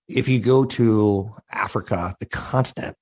if 0.08 0.28
you 0.28 0.38
go 0.38 0.64
to 0.64 1.34
Africa, 1.50 2.14
the 2.20 2.26
continent, 2.26 2.96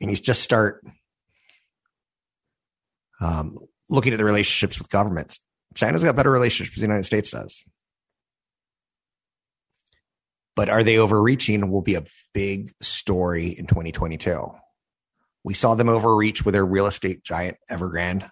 and 0.00 0.10
you 0.10 0.16
just 0.16 0.42
start 0.42 0.84
um, 3.20 3.58
looking 3.90 4.12
at 4.12 4.18
the 4.18 4.24
relationships 4.24 4.78
with 4.78 4.90
governments, 4.90 5.40
China's 5.74 6.04
got 6.04 6.16
better 6.16 6.30
relationships 6.30 6.78
than 6.78 6.88
the 6.88 6.94
United 6.94 7.06
States 7.06 7.30
does. 7.30 7.62
But 10.56 10.68
are 10.68 10.84
they 10.84 10.98
overreaching? 10.98 11.70
Will 11.70 11.82
be 11.82 11.96
a 11.96 12.04
big 12.32 12.70
story 12.80 13.48
in 13.48 13.66
2022. 13.66 14.52
We 15.44 15.54
saw 15.54 15.74
them 15.74 15.88
overreach 15.88 16.44
with 16.44 16.54
their 16.54 16.64
real 16.64 16.86
estate 16.86 17.22
giant 17.22 17.58
Evergrande. 17.70 18.30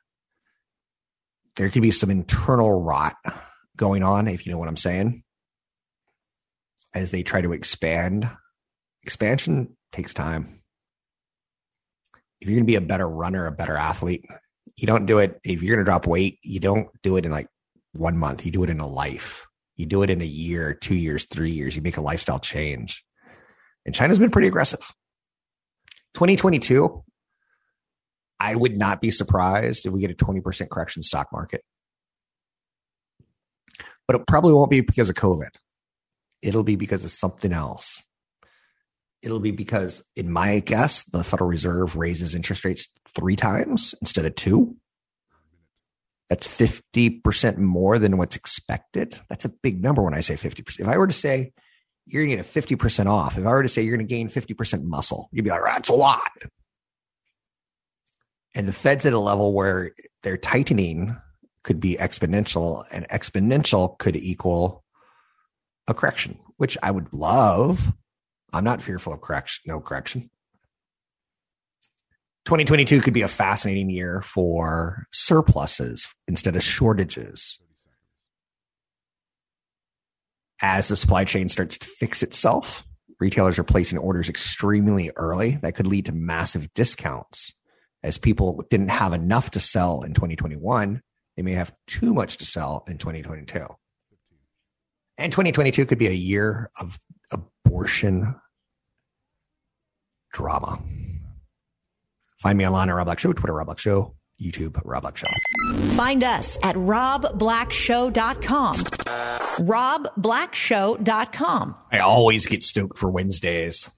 There 1.57 1.69
could 1.69 1.83
be 1.83 1.91
some 1.91 2.11
internal 2.11 2.81
rot 2.83 3.17
going 3.77 4.03
on, 4.03 4.27
if 4.27 4.47
you 4.47 4.53
know 4.53 4.59
what 4.59 4.69
I'm 4.69 4.77
saying, 4.77 5.23
as 6.95 7.11
they 7.11 7.23
try 7.23 7.43
to 7.43 7.53
expand. 7.53 8.29
Expansion 9.05 9.77
takes 9.93 10.15
time 10.15 10.63
if 12.43 12.49
you're 12.49 12.57
going 12.57 12.65
to 12.65 12.71
be 12.71 12.75
a 12.75 12.81
better 12.81 13.09
runner, 13.09 13.47
a 13.47 13.53
better 13.53 13.77
athlete, 13.77 14.25
you 14.77 14.89
don't 14.89 15.07
do 15.07 15.21
it. 15.21 15.41
If 15.45 15.63
you're 15.63 15.77
going 15.77 15.85
to 15.85 15.89
drop 15.89 16.09
weight, 16.09 16.41
you 16.43 16.59
don't 16.59 16.89
do 17.01 17.17
it 17.17 17.25
in 17.25 17.31
like 17.31 17.47
one 17.93 18.19
month. 18.19 18.45
You 18.45 18.51
do 18.51 18.65
it 18.65 18.71
in 18.71 18.81
a 18.81 18.87
life. 18.87 19.47
You 19.77 19.87
do 19.87 20.03
it 20.03 20.11
in 20.11 20.21
a 20.21 20.27
year, 20.27 20.75
two 20.75 20.97
years, 20.97 21.25
three 21.25 21.53
years. 21.53 21.77
You 21.77 21.83
make 21.83 21.99
a 21.99 22.03
lifestyle 22.03 22.41
change. 22.41 23.05
And 23.87 23.95
China's 23.95 24.19
been 24.19 24.33
pretty 24.33 24.49
aggressive. 24.49 24.81
2022, 26.15 27.05
I 28.41 28.55
would 28.55 28.77
not 28.77 29.01
be 29.01 29.11
surprised 29.11 29.87
if 29.87 29.93
we 29.93 30.01
get 30.01 30.11
a 30.11 30.15
20% 30.15 30.69
correction 30.71 31.03
stock 31.03 31.29
market. 31.33 31.63
But 34.07 34.17
it 34.17 34.27
probably 34.27 34.53
won't 34.53 34.71
be 34.71 34.81
because 34.81 35.09
of 35.09 35.15
COVID. 35.15 35.51
It'll 36.43 36.65
be 36.65 36.77
because 36.77 37.05
of 37.05 37.11
something 37.11 37.53
else 37.53 38.05
it'll 39.23 39.41
be 39.41 39.53
because, 39.53 40.03
in 40.17 40.31
my 40.31 40.61
guess, 40.61 41.05
the 41.05 41.25
Federal 41.25 41.49
Reserve 41.49 41.97
raises 41.97 42.35
interest 42.35 42.65
rates 42.65 42.89
three 43.15 43.37
times 43.37 43.95
instead 44.01 44.27
of 44.27 44.35
two. 44.35 44.77
That's 46.29 46.47
50% 46.47 47.59
more 47.59 47.99
than 47.99 48.17
what's 48.17 48.37
expected. 48.37 49.19
That's 49.29 49.45
a 49.45 49.53
big 49.63 49.83
number 49.83 50.03
when 50.03 50.15
I 50.15 50.21
say 50.21 50.35
50%. 50.35 50.81
If 50.81 50.89
I 50.89 50.97
were 50.99 51.07
to 51.07 51.13
say 51.13 51.53
you're 52.07 52.25
going 52.25 52.37
to 52.37 52.43
get 52.43 52.57
a 52.57 52.77
50% 52.77 53.07
off, 53.07 53.39
if 53.39 53.47
I 53.47 53.51
were 53.51 53.63
to 53.63 53.69
say 53.69 53.83
you're 53.83 53.97
going 53.97 54.07
to 54.07 54.13
gain 54.13 54.29
50% 54.29 54.85
muscle, 54.85 55.29
you'd 55.33 55.45
be 55.45 55.51
like, 55.51 55.63
that's 55.65 55.89
a 55.89 55.95
lot. 55.95 56.31
And 58.55 58.69
the 58.69 58.73
Fed's 58.73 59.07
at 59.07 59.13
a 59.13 59.19
level 59.19 59.53
where 59.53 59.93
their 60.23 60.37
tightening 60.37 61.17
could 61.65 61.81
be 61.81 61.97
exponential, 61.97 62.85
and 62.91 63.09
exponential 63.09 63.97
could 63.99 64.17
equal 64.17 64.85
a 65.87 65.95
correction, 65.95 66.39
which 66.57 66.77
I 66.83 66.91
would 66.91 67.13
love 67.13 67.93
I'm 68.53 68.65
not 68.65 68.83
fearful 68.83 69.15
of 69.15 69.21
correction, 69.21 69.63
no 69.67 69.81
correction. 69.81 70.31
2022 72.45 73.01
could 73.01 73.15
be 73.15 73.23
a 73.23 73.29
fascinating 73.29 73.89
year 73.89 74.21
for 74.21 75.07
surpluses 75.13 76.07
instead 76.29 76.57
of 76.57 76.63
shortages. 76.63 77.59
As 80.63 80.87
the 80.87 80.97
supply 80.97 81.25
chain 81.25 81.49
starts 81.49 81.77
to 81.79 81.87
fix 81.87 82.23
itself, 82.23 82.85
retailers 83.19 83.59
are 83.59 83.65
placing 83.65 83.99
orders 83.99 84.29
extremely 84.29 85.11
early. 85.17 85.57
That 85.57 85.75
could 85.75 85.89
lead 85.89 86.07
to 86.07 86.13
massive 86.13 86.73
discounts. 86.73 87.53
As 88.05 88.17
people 88.17 88.65
didn't 88.71 88.91
have 88.91 89.13
enough 89.13 89.51
to 89.53 89.61
sell 89.61 90.03
in 90.03 90.15
2021, 90.15 91.03
they 91.37 91.43
may 91.43 91.53
have 91.53 91.75
too 91.87 92.15
much 92.15 92.39
to 92.39 92.47
sell 92.47 92.85
in 92.87 92.99
2022. 92.99 93.67
And 95.19 95.33
2022 95.33 95.87
could 95.87 95.99
be 95.99 96.07
a 96.07 96.13
year 96.13 96.71
of 96.81 96.99
abortion 97.31 98.37
drama. 100.33 100.83
Find 102.39 102.59
me 102.59 102.67
online 102.67 102.89
at 102.89 102.95
Rob 102.95 103.07
Black 103.07 103.19
Show, 103.19 103.33
Twitter 103.33 103.55
Rob 103.55 103.67
Black 103.67 103.79
Show, 103.79 104.15
YouTube 104.43 104.81
Rob 104.85 105.03
Black 105.03 105.17
Show. 105.17 105.29
Find 105.95 106.25
us 106.25 106.59
at 106.63 106.77
robblackshow.com. 106.77 108.77
robblackshow.com. 108.77 111.77
I 111.93 111.99
always 112.01 112.47
get 112.47 112.63
stoked 112.63 112.99
for 112.99 113.11
Wednesdays. 113.11 113.91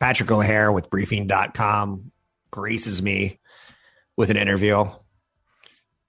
Patrick 0.00 0.30
O'Hare 0.30 0.72
with 0.72 0.90
briefing.com 0.90 2.10
graces 2.50 3.02
me 3.02 3.38
with 4.16 4.30
an 4.30 4.36
interview. 4.36 4.84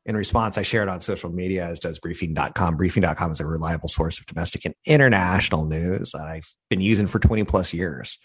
In 0.05 0.15
response, 0.15 0.57
I 0.59 0.61
share 0.61 0.83
it 0.83 0.89
on 0.89 1.01
social 1.01 1.31
media, 1.31 1.65
as 1.65 1.79
does 1.79 1.97
briefing.com. 1.97 2.77
Briefing.com 2.77 3.31
is 3.31 3.39
a 3.39 3.45
reliable 3.45 3.89
source 3.89 4.19
of 4.19 4.27
domestic 4.27 4.63
and 4.65 4.75
international 4.85 5.65
news 5.65 6.11
that 6.11 6.27
I've 6.27 6.53
been 6.69 6.81
using 6.81 7.07
for 7.07 7.17
20 7.17 7.43
plus 7.45 7.73
years. 7.73 8.19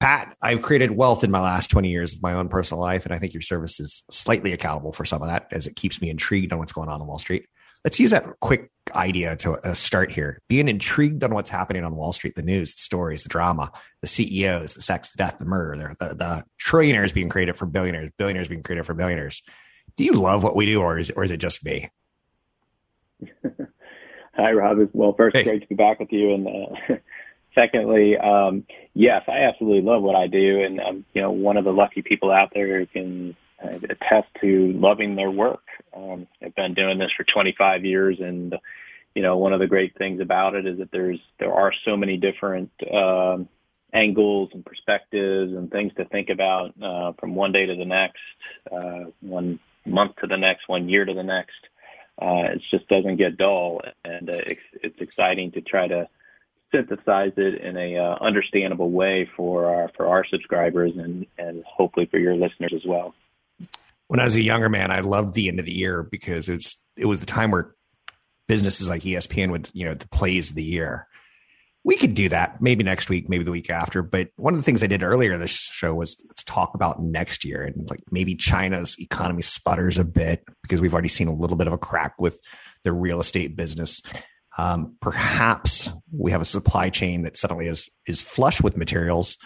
Pat, 0.00 0.36
I've 0.42 0.62
created 0.62 0.90
wealth 0.90 1.24
in 1.24 1.30
my 1.30 1.40
last 1.40 1.70
20 1.70 1.88
years 1.88 2.14
of 2.14 2.22
my 2.22 2.34
own 2.34 2.48
personal 2.48 2.80
life, 2.80 3.04
and 3.06 3.14
I 3.14 3.18
think 3.18 3.32
your 3.32 3.40
service 3.40 3.80
is 3.80 4.02
slightly 4.10 4.52
accountable 4.52 4.92
for 4.92 5.04
some 5.04 5.22
of 5.22 5.28
that 5.28 5.46
as 5.50 5.66
it 5.66 5.76
keeps 5.76 6.00
me 6.02 6.10
intrigued 6.10 6.52
on 6.52 6.58
what's 6.58 6.72
going 6.72 6.88
on 6.88 7.00
on 7.00 7.06
Wall 7.06 7.18
Street. 7.18 7.46
Let's 7.84 8.00
use 8.00 8.10
that 8.12 8.24
quick 8.40 8.70
idea 8.94 9.36
to 9.36 9.52
uh, 9.52 9.74
start 9.74 10.10
here. 10.10 10.40
Being 10.48 10.68
intrigued 10.68 11.22
on 11.22 11.34
what's 11.34 11.50
happening 11.50 11.84
on 11.84 11.96
Wall 11.96 12.12
Street, 12.12 12.34
the 12.34 12.42
news, 12.42 12.74
the 12.74 12.80
stories, 12.80 13.22
the 13.22 13.28
drama, 13.28 13.70
the 14.00 14.06
CEOs, 14.06 14.72
the 14.72 14.82
sex, 14.82 15.10
the 15.10 15.18
death, 15.18 15.38
the 15.38 15.44
murder, 15.44 15.94
the, 15.98 16.08
the, 16.08 16.14
the 16.14 16.44
trillionaires 16.62 17.12
being 17.12 17.28
created 17.28 17.56
for 17.56 17.66
billionaires, 17.66 18.10
billionaires 18.16 18.48
being 18.48 18.62
created 18.62 18.86
for 18.86 18.94
billionaires. 18.94 19.42
Do 19.96 20.04
you 20.04 20.14
love 20.14 20.42
what 20.42 20.56
we 20.56 20.66
do, 20.66 20.80
or 20.80 20.98
is, 20.98 21.10
or 21.10 21.24
is 21.24 21.30
it 21.30 21.36
just 21.38 21.64
me? 21.64 21.90
Hi, 24.36 24.52
Rob. 24.52 24.78
Well, 24.92 25.12
first, 25.12 25.36
hey. 25.36 25.44
great 25.44 25.62
to 25.62 25.68
be 25.68 25.74
back 25.74 26.00
with 26.00 26.10
you. 26.10 26.34
And 26.34 26.48
uh, 26.48 26.94
Secondly, 27.54 28.18
um, 28.18 28.64
yes, 28.94 29.22
I 29.28 29.42
absolutely 29.42 29.82
love 29.82 30.02
what 30.02 30.16
I 30.16 30.26
do, 30.26 30.60
and 30.62 30.80
I'm 30.80 31.04
you 31.14 31.22
know 31.22 31.30
one 31.30 31.56
of 31.56 31.64
the 31.64 31.72
lucky 31.72 32.02
people 32.02 32.30
out 32.30 32.52
there 32.52 32.78
who 32.78 32.86
can 32.86 33.36
uh, 33.62 33.78
attest 33.88 34.28
to 34.40 34.72
loving 34.72 35.14
their 35.14 35.30
work. 35.30 35.62
Um, 35.96 36.26
I've 36.42 36.54
been 36.54 36.74
doing 36.74 36.98
this 36.98 37.12
for 37.12 37.24
25 37.24 37.84
years, 37.84 38.18
and 38.20 38.56
you 39.14 39.22
know 39.22 39.36
one 39.36 39.52
of 39.52 39.60
the 39.60 39.68
great 39.68 39.96
things 39.96 40.20
about 40.20 40.54
it 40.54 40.66
is 40.66 40.78
that 40.78 40.90
there's 40.90 41.20
there 41.38 41.54
are 41.54 41.72
so 41.84 41.96
many 41.96 42.16
different 42.16 42.70
um, 42.92 43.48
angles 43.92 44.50
and 44.52 44.66
perspectives 44.66 45.52
and 45.52 45.70
things 45.70 45.92
to 45.94 46.04
think 46.04 46.30
about 46.30 46.74
uh, 46.82 47.12
from 47.12 47.36
one 47.36 47.52
day 47.52 47.66
to 47.66 47.76
the 47.76 47.84
next, 47.84 48.18
uh, 48.72 49.04
one 49.20 49.60
month 49.86 50.16
to 50.16 50.26
the 50.26 50.36
next, 50.36 50.68
one 50.68 50.88
year 50.88 51.04
to 51.04 51.14
the 51.14 51.22
next. 51.22 51.68
Uh, 52.20 52.54
it 52.54 52.62
just 52.70 52.88
doesn't 52.88 53.16
get 53.16 53.36
dull, 53.36 53.80
and 54.04 54.28
uh, 54.28 54.40
it's, 54.46 54.60
it's 54.82 55.00
exciting 55.00 55.52
to 55.52 55.60
try 55.60 55.86
to 55.86 56.08
synthesize 56.74 57.32
it 57.36 57.60
in 57.60 57.76
a 57.76 57.96
uh, 57.96 58.16
understandable 58.20 58.90
way 58.90 59.28
for 59.36 59.66
our 59.66 59.90
for 59.96 60.06
our 60.06 60.24
subscribers 60.24 60.92
and 60.96 61.26
and 61.38 61.62
hopefully 61.64 62.06
for 62.06 62.18
your 62.18 62.34
listeners 62.34 62.72
as 62.74 62.84
well. 62.84 63.14
When 64.08 64.20
I 64.20 64.24
was 64.24 64.36
a 64.36 64.42
younger 64.42 64.68
man, 64.68 64.90
I 64.90 65.00
loved 65.00 65.34
the 65.34 65.48
end 65.48 65.60
of 65.60 65.66
the 65.66 65.72
year 65.72 66.02
because 66.02 66.48
it's 66.48 66.76
it 66.96 67.06
was 67.06 67.20
the 67.20 67.26
time 67.26 67.50
where 67.50 67.74
businesses 68.48 68.88
like 68.88 69.02
ESPN 69.02 69.50
would 69.50 69.70
you 69.72 69.84
know 69.84 69.94
the 69.94 70.08
plays 70.08 70.50
of 70.50 70.56
the 70.56 70.64
year 70.64 71.06
we 71.84 71.96
could 71.96 72.14
do 72.14 72.30
that 72.30 72.62
maybe 72.62 72.82
next 72.82 73.10
week, 73.10 73.28
maybe 73.28 73.44
the 73.44 73.50
week 73.50 73.68
after. 73.68 74.02
But 74.02 74.30
one 74.36 74.54
of 74.54 74.58
the 74.58 74.64
things 74.64 74.82
I 74.82 74.86
did 74.86 75.02
earlier 75.02 75.36
this 75.36 75.50
show 75.50 75.94
was 75.94 76.16
let's 76.26 76.42
talk 76.42 76.74
about 76.74 77.02
next 77.02 77.44
year 77.44 77.62
and 77.62 77.88
like 77.90 78.00
maybe 78.10 78.34
China's 78.34 78.96
economy 78.98 79.42
sputters 79.42 79.98
a 79.98 80.04
bit 80.04 80.42
because 80.62 80.80
we've 80.80 80.94
already 80.94 81.08
seen 81.08 81.28
a 81.28 81.34
little 81.34 81.56
bit 81.56 81.66
of 81.66 81.74
a 81.74 81.78
crack 81.78 82.14
with 82.18 82.40
the 82.84 82.92
real 82.92 83.20
estate 83.20 83.54
business. 83.54 84.00
Um, 84.56 84.96
perhaps 85.00 85.90
we 86.12 86.30
have 86.30 86.40
a 86.40 86.44
supply 86.44 86.90
chain 86.90 87.22
that 87.22 87.36
suddenly 87.36 87.66
is 87.66 87.88
is 88.06 88.22
flush 88.22 88.62
with 88.62 88.76
materials 88.76 89.36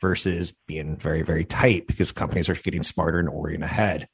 versus 0.00 0.54
being 0.66 0.96
very 0.96 1.22
very 1.22 1.44
tight 1.44 1.86
because 1.86 2.12
companies 2.12 2.48
are 2.48 2.54
getting 2.54 2.82
smarter 2.82 3.18
and 3.18 3.28
orienting 3.28 3.64
ahead. 3.64 4.08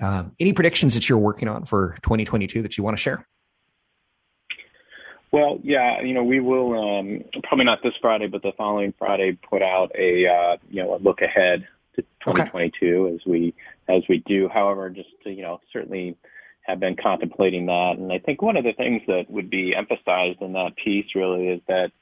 Um, 0.00 0.32
any 0.38 0.52
predictions 0.52 0.94
that 0.94 1.08
you're 1.08 1.18
working 1.18 1.48
on 1.48 1.64
for 1.64 1.96
2022 2.02 2.62
that 2.62 2.78
you 2.78 2.84
want 2.84 2.96
to 2.96 3.02
share? 3.02 3.26
Well, 5.30 5.58
yeah, 5.62 6.00
you 6.00 6.14
know, 6.14 6.24
we 6.24 6.40
will 6.40 6.98
um, 6.98 7.24
probably 7.42 7.66
not 7.66 7.82
this 7.82 7.94
Friday, 8.00 8.28
but 8.28 8.42
the 8.42 8.52
following 8.56 8.94
Friday 8.98 9.32
put 9.32 9.62
out 9.62 9.90
a 9.94 10.26
uh, 10.26 10.56
you 10.70 10.82
know 10.82 10.94
a 10.94 10.98
look 10.98 11.20
ahead 11.20 11.66
to 11.96 12.02
2022 12.24 13.06
okay. 13.06 13.14
as 13.14 13.26
we 13.26 13.54
as 13.88 14.02
we 14.08 14.18
do. 14.18 14.48
However, 14.48 14.88
just 14.88 15.10
to, 15.24 15.30
you 15.30 15.42
know 15.42 15.60
certainly 15.72 16.16
have 16.68 16.80
been 16.80 16.96
contemplating 16.96 17.66
that, 17.66 17.98
and 17.98 18.12
I 18.12 18.18
think 18.18 18.42
one 18.42 18.56
of 18.56 18.64
the 18.64 18.74
things 18.74 19.02
that 19.08 19.30
would 19.30 19.50
be 19.50 19.74
emphasized 19.74 20.42
in 20.42 20.52
that 20.52 20.76
piece 20.76 21.14
really 21.14 21.48
is 21.48 21.60
that 21.66 21.92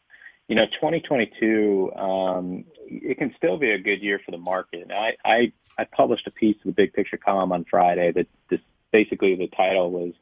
you 0.49 0.57
know 0.57 0.67
2022 0.67 1.93
um, 1.95 2.65
it 2.87 3.19
can 3.19 3.35
still 3.37 3.57
be 3.57 3.71
a 3.71 3.79
good 3.79 4.03
year 4.03 4.21
for 4.25 4.33
the 4.33 4.39
market. 4.39 4.91
I 4.93 5.17
I, 5.25 5.53
I 5.79 5.85
published 5.85 6.27
a 6.27 6.31
piece 6.31 6.57
of 6.57 6.65
the 6.65 6.73
big 6.73 6.93
picture 6.93 7.17
column 7.17 7.53
on 7.53 7.65
Friday 7.65 8.13
that 8.13 8.27
this 8.51 8.61
basically 8.93 9.37
the 9.37 9.49
title 9.49 9.91
was 9.91 10.13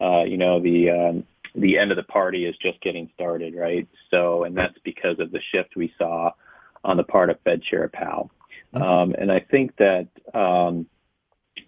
uh, 0.00 0.24
you 0.24 0.38
know 0.38 0.60
the 0.60 0.90
um, 0.90 1.24
the 1.54 1.78
end 1.78 1.90
of 1.90 1.96
the 1.96 2.02
party 2.02 2.46
is 2.46 2.56
just 2.56 2.80
getting 2.80 3.10
started, 3.14 3.54
right? 3.54 3.88
So, 4.10 4.44
and 4.44 4.56
that's 4.56 4.78
because 4.84 5.18
of 5.18 5.30
the 5.30 5.40
shift 5.40 5.76
we 5.76 5.92
saw 5.98 6.32
on 6.84 6.96
the 6.96 7.04
part 7.04 7.30
of 7.30 7.40
Fed 7.40 7.62
Chair 7.62 7.88
Powell. 7.88 8.30
Mm-hmm. 8.74 8.82
Um, 8.82 9.14
and 9.18 9.32
I 9.32 9.40
think 9.40 9.76
that, 9.76 10.08
um, 10.32 10.86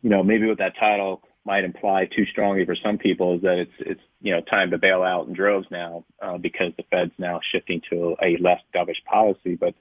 you 0.00 0.10
know, 0.10 0.22
maybe 0.22 0.46
with 0.46 0.58
that 0.58 0.76
title 0.76 1.22
might 1.44 1.64
imply 1.64 2.06
too 2.06 2.24
strongly 2.26 2.64
for 2.64 2.76
some 2.76 2.98
people 2.98 3.36
is 3.36 3.42
that 3.42 3.58
it's, 3.58 3.72
it's, 3.80 4.00
you 4.20 4.32
know, 4.32 4.40
time 4.40 4.70
to 4.70 4.78
bail 4.78 5.02
out 5.02 5.26
in 5.26 5.34
droves 5.34 5.66
now, 5.70 6.04
uh, 6.20 6.38
because 6.38 6.72
the 6.76 6.84
Fed's 6.90 7.12
now 7.18 7.40
shifting 7.50 7.82
to 7.90 8.16
a 8.22 8.36
less 8.38 8.60
dovish 8.74 9.02
policy. 9.04 9.56
But 9.56 9.74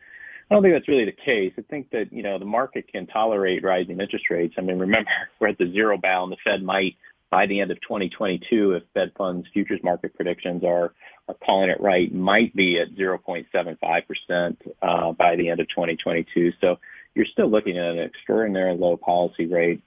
I 0.49 0.55
don't 0.55 0.63
think 0.63 0.73
that's 0.73 0.87
really 0.87 1.05
the 1.05 1.11
case. 1.11 1.53
I 1.57 1.61
think 1.61 1.91
that, 1.91 2.11
you 2.11 2.23
know, 2.23 2.39
the 2.39 2.45
market 2.45 2.87
can 2.87 3.07
tolerate 3.07 3.63
rising 3.63 3.99
interest 3.99 4.29
rates. 4.29 4.55
I 4.57 4.61
mean, 4.61 4.79
remember, 4.79 5.11
we're 5.39 5.49
at 5.49 5.57
the 5.57 5.71
zero 5.71 5.97
bound. 5.97 6.31
The 6.31 6.37
Fed 6.43 6.63
might 6.63 6.95
by 7.31 7.45
the 7.45 7.61
end 7.61 7.71
of 7.71 7.79
2022, 7.81 8.73
if 8.73 8.83
Fed 8.93 9.13
funds 9.17 9.47
futures 9.53 9.79
market 9.81 10.13
predictions 10.13 10.65
are, 10.65 10.93
are 11.29 11.35
calling 11.45 11.69
it 11.69 11.79
right, 11.79 12.13
might 12.13 12.53
be 12.53 12.77
at 12.77 12.93
0.75% 12.93 14.57
uh, 14.81 15.11
by 15.13 15.37
the 15.37 15.49
end 15.49 15.61
of 15.61 15.69
2022. 15.69 16.51
So 16.59 16.77
you're 17.15 17.25
still 17.25 17.49
looking 17.49 17.77
at 17.77 17.91
an 17.91 17.99
extraordinarily 17.99 18.77
low 18.77 18.97
policy 18.97 19.45
rate. 19.45 19.81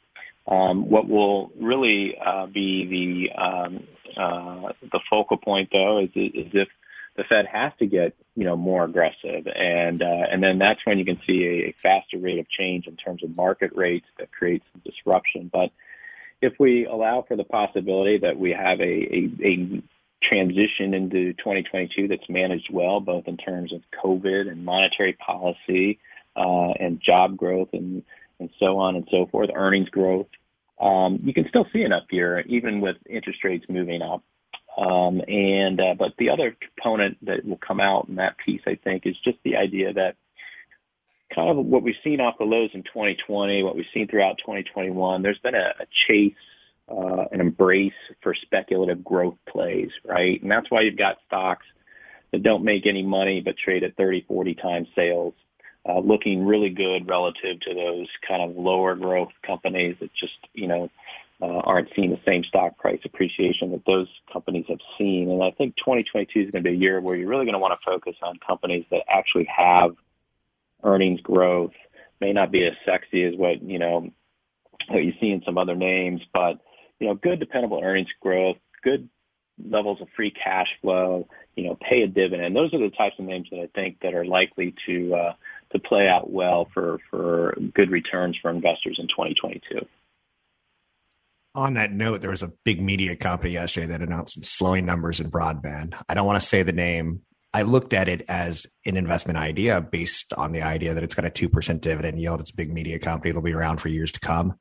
Um, 0.47 0.91
what 0.91 1.09
will 1.09 1.53
really 1.59 2.19
uh, 2.19 2.47
be 2.47 2.87
the 2.87 3.33
um, 3.33 3.85
uh, 4.17 4.73
the 4.93 5.01
focal 5.09 5.39
point, 5.39 5.71
though, 5.73 5.99
is, 5.99 6.11
is 6.15 6.51
if 6.53 6.69
the 7.17 7.25
Fed 7.25 7.47
has 7.47 7.73
to 7.79 7.87
get 7.87 8.15
you 8.37 8.45
know 8.45 8.57
more 8.57 8.85
aggressive, 8.85 9.47
and 9.47 10.03
uh, 10.03 10.27
and 10.31 10.43
then 10.43 10.59
that's 10.59 10.85
when 10.85 10.99
you 10.99 11.05
can 11.05 11.21
see 11.27 11.45
a, 11.45 11.75
faster 11.83 12.19
rate 12.19 12.39
of 12.39 12.49
change 12.49 12.87
in 12.87 12.97
terms 12.97 13.23
of 13.23 13.35
market 13.37 13.73
rates 13.75 14.07
that 14.19 14.33
creates 14.33 14.67
disruption. 14.85 15.51
But 15.53 15.71
if 16.43 16.55
we 16.59 16.87
allow 16.87 17.23
for 17.27 17.37
the 17.37 17.45
possibility 17.45 18.19
that 18.19 18.39
we 18.39 18.51
have 18.51 18.81
a, 18.81 18.85
a, 18.85 19.31
a 19.43 19.83
transition 20.23 20.93
into 20.93 21.33
2022 21.35 22.09
that's 22.09 22.29
managed 22.29 22.71
well, 22.71 23.01
both 23.01 23.29
in 23.29 23.37
terms 23.37 23.73
of 23.73 23.83
COVID 24.05 24.51
and 24.51 24.65
monetary 24.65 25.15
policy 25.15 25.99
uh, 26.37 26.71
and 26.81 27.01
job 27.01 27.37
growth 27.37 27.69
and, 27.73 28.03
and 28.41 28.51
so 28.59 28.79
on 28.79 28.97
and 28.97 29.07
so 29.11 29.27
forth, 29.27 29.51
earnings 29.55 29.89
growth, 29.89 30.27
um, 30.81 31.21
you 31.23 31.33
can 31.33 31.49
still 31.49 31.67
see 31.73 31.83
an 31.83 31.93
up 31.93 32.07
year 32.11 32.41
even 32.47 32.81
with 32.81 32.97
interest 33.09 33.45
rates 33.45 33.67
moving 33.69 34.03
up. 34.03 34.23
Um, 34.77 35.23
and 35.29 35.81
uh, 35.81 35.95
but 35.95 36.15
the 36.19 36.31
other 36.31 36.57
component 36.61 37.25
that 37.27 37.45
will 37.45 37.57
come 37.57 37.79
out 37.79 38.09
in 38.09 38.17
that 38.17 38.37
piece, 38.39 38.63
I 38.67 38.75
think, 38.75 39.07
is 39.07 39.17
just 39.25 39.39
the 39.45 39.57
idea 39.57 39.93
that 39.93 40.17
kind 41.33 41.49
of 41.49 41.65
what 41.65 41.83
we've 41.83 41.97
seen 42.03 42.21
off 42.21 42.39
the 42.39 42.45
lows 42.45 42.71
in 42.75 42.83
2020, 42.83 43.63
what 43.63 43.77
we've 43.77 43.87
seen 43.95 44.09
throughout 44.09 44.39
2021, 44.39 45.23
there's 45.23 45.39
been 45.39 45.55
a, 45.55 45.75
a 45.79 45.87
chase, 46.07 46.35
uh, 46.89 47.25
an 47.31 47.41
embrace 47.41 47.93
for 48.21 48.35
speculative 48.35 49.05
growth 49.05 49.37
plays, 49.49 49.91
right? 50.05 50.43
And 50.43 50.51
that's 50.51 50.71
why 50.71 50.83
you've 50.83 50.97
got 50.97 51.19
stocks 51.27 51.67
that 52.33 52.43
don't 52.43 52.65
make 52.65 52.87
any 52.87 53.03
money 53.03 53.41
but 53.41 53.57
trade 53.57 53.85
at 53.85 53.97
30, 53.97 54.23
40 54.27 54.55
times 54.55 54.89
sales, 54.95 55.35
looking 55.93 56.47
really 56.47 56.71
good 56.71 57.09
relative 57.09 57.61
to 57.61 57.75
those 57.75 58.09
kind 58.27 58.43
of 58.43 58.57
lower 58.57 58.95
growth 58.95 59.33
companies 59.43 59.97
that 60.01 60.13
just, 60.15 60.39
you 60.55 60.67
know, 60.67 60.91
uh, 61.43 61.47
aren't 61.47 61.89
seeing 61.95 62.11
the 62.11 62.21
same 62.25 62.45
stock 62.45 62.79
price 62.79 63.01
appreciation 63.05 63.73
that 63.73 63.85
those 63.85 64.09
companies 64.33 64.65
have 64.69 64.79
seen. 64.97 65.31
And 65.31 65.43
I 65.43 65.51
think 65.51 65.77
2022 65.77 66.41
is 66.41 66.51
going 66.51 66.65
to 66.65 66.71
be 66.71 66.77
a 66.77 66.79
year 66.79 67.01
where 67.01 67.17
you're 67.17 67.29
really 67.29 67.45
going 67.45 67.55
to 67.55 67.59
want 67.59 67.79
to 67.79 67.85
focus 67.85 68.17
on 68.23 68.39
companies 68.39 68.85
that 68.91 69.03
actually 69.09 69.49
have 69.55 69.95
earnings 70.83 71.21
growth 71.21 71.73
may 72.21 72.33
not 72.33 72.51
be 72.51 72.65
as 72.65 72.75
sexy 72.85 73.25
as 73.25 73.35
what, 73.35 73.63
you 73.63 73.79
know, 73.79 74.11
what 74.89 75.05
you 75.05 75.13
see 75.21 75.31
in 75.31 75.43
some 75.45 75.59
other 75.59 75.75
names, 75.75 76.23
but, 76.33 76.61
you 77.01 77.09
know, 77.09 77.15
good 77.15 77.41
dependable 77.41 77.81
earnings 77.83 78.13
growth, 78.21 78.57
good 78.83 79.09
levels 79.63 80.01
of 80.01 80.09
free 80.17 80.31
cash 80.31 80.69
flow, 80.81 81.29
you 81.57 81.65
know, 81.65 81.77
pay 81.81 82.03
a 82.03 82.07
dividend. 82.07 82.57
Those 82.57 82.73
are 82.75 82.79
the 82.79 82.91
types 82.91 83.19
of 83.19 83.25
names 83.25 83.49
that 83.51 83.61
I 83.61 83.69
think 83.75 84.01
that 84.01 84.15
are 84.15 84.25
likely 84.25 84.75
to 84.87 85.15
uh, 85.15 85.35
to 85.75 85.79
play 85.81 86.09
out 86.09 86.31
well 86.31 86.69
for 86.73 87.59
good 87.75 87.91
returns 87.91 88.39
for 88.39 88.51
investors 88.51 88.99
in 88.99 89.09
2022. 89.09 89.87
On 91.57 91.75
that 91.75 91.93
note, 91.93 92.21
there 92.21 92.31
was 92.31 92.43
a 92.43 92.53
big 92.65 92.81
media 92.81 93.15
company 93.15 93.53
yesterday 93.53 93.87
that 93.87 94.01
announced 94.01 94.35
some 94.35 94.43
slowing 94.43 94.87
numbers 94.87 95.21
in 95.21 95.31
broadband. 95.31 95.95
I 96.09 96.15
don't 96.15 96.27
want 96.27 96.41
to 96.41 96.47
say 96.47 96.63
the 96.63 96.73
name 96.73 97.21
I 97.53 97.63
looked 97.63 97.93
at 97.93 98.09
it 98.09 98.23
as 98.29 98.67
an 98.85 98.97
investment 98.97 99.39
idea 99.39 99.81
based 99.81 100.33
on 100.33 100.51
the 100.51 100.63
idea 100.63 100.95
that 100.95 101.05
it's 101.05 101.15
got 101.15 101.25
a 101.25 101.31
2% 101.31 101.81
dividend 101.81 102.21
yield. 102.21 102.41
It's 102.41 102.51
a 102.51 102.57
big 102.57 102.73
media 102.73 102.99
company. 102.99 103.31
It'll 103.31 103.43
be 103.43 103.53
around 103.53 103.81
for 103.81 103.89
years 103.89 104.11
to 104.13 104.21
come. 104.21 104.55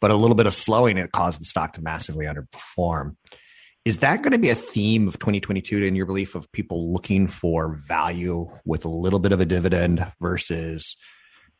But 0.00 0.12
a 0.12 0.16
little 0.16 0.36
bit 0.36 0.46
of 0.46 0.54
slowing, 0.54 0.98
it 0.98 1.10
caused 1.10 1.40
the 1.40 1.44
stock 1.44 1.72
to 1.72 1.82
massively 1.82 2.26
underperform. 2.26 3.16
Is 3.88 4.00
that 4.00 4.20
going 4.20 4.32
to 4.32 4.38
be 4.38 4.50
a 4.50 4.54
theme 4.54 5.08
of 5.08 5.18
2022 5.18 5.82
in 5.82 5.96
your 5.96 6.04
belief 6.04 6.34
of 6.34 6.52
people 6.52 6.92
looking 6.92 7.26
for 7.26 7.68
value 7.68 8.46
with 8.66 8.84
a 8.84 8.88
little 8.90 9.18
bit 9.18 9.32
of 9.32 9.40
a 9.40 9.46
dividend 9.46 10.04
versus 10.20 10.94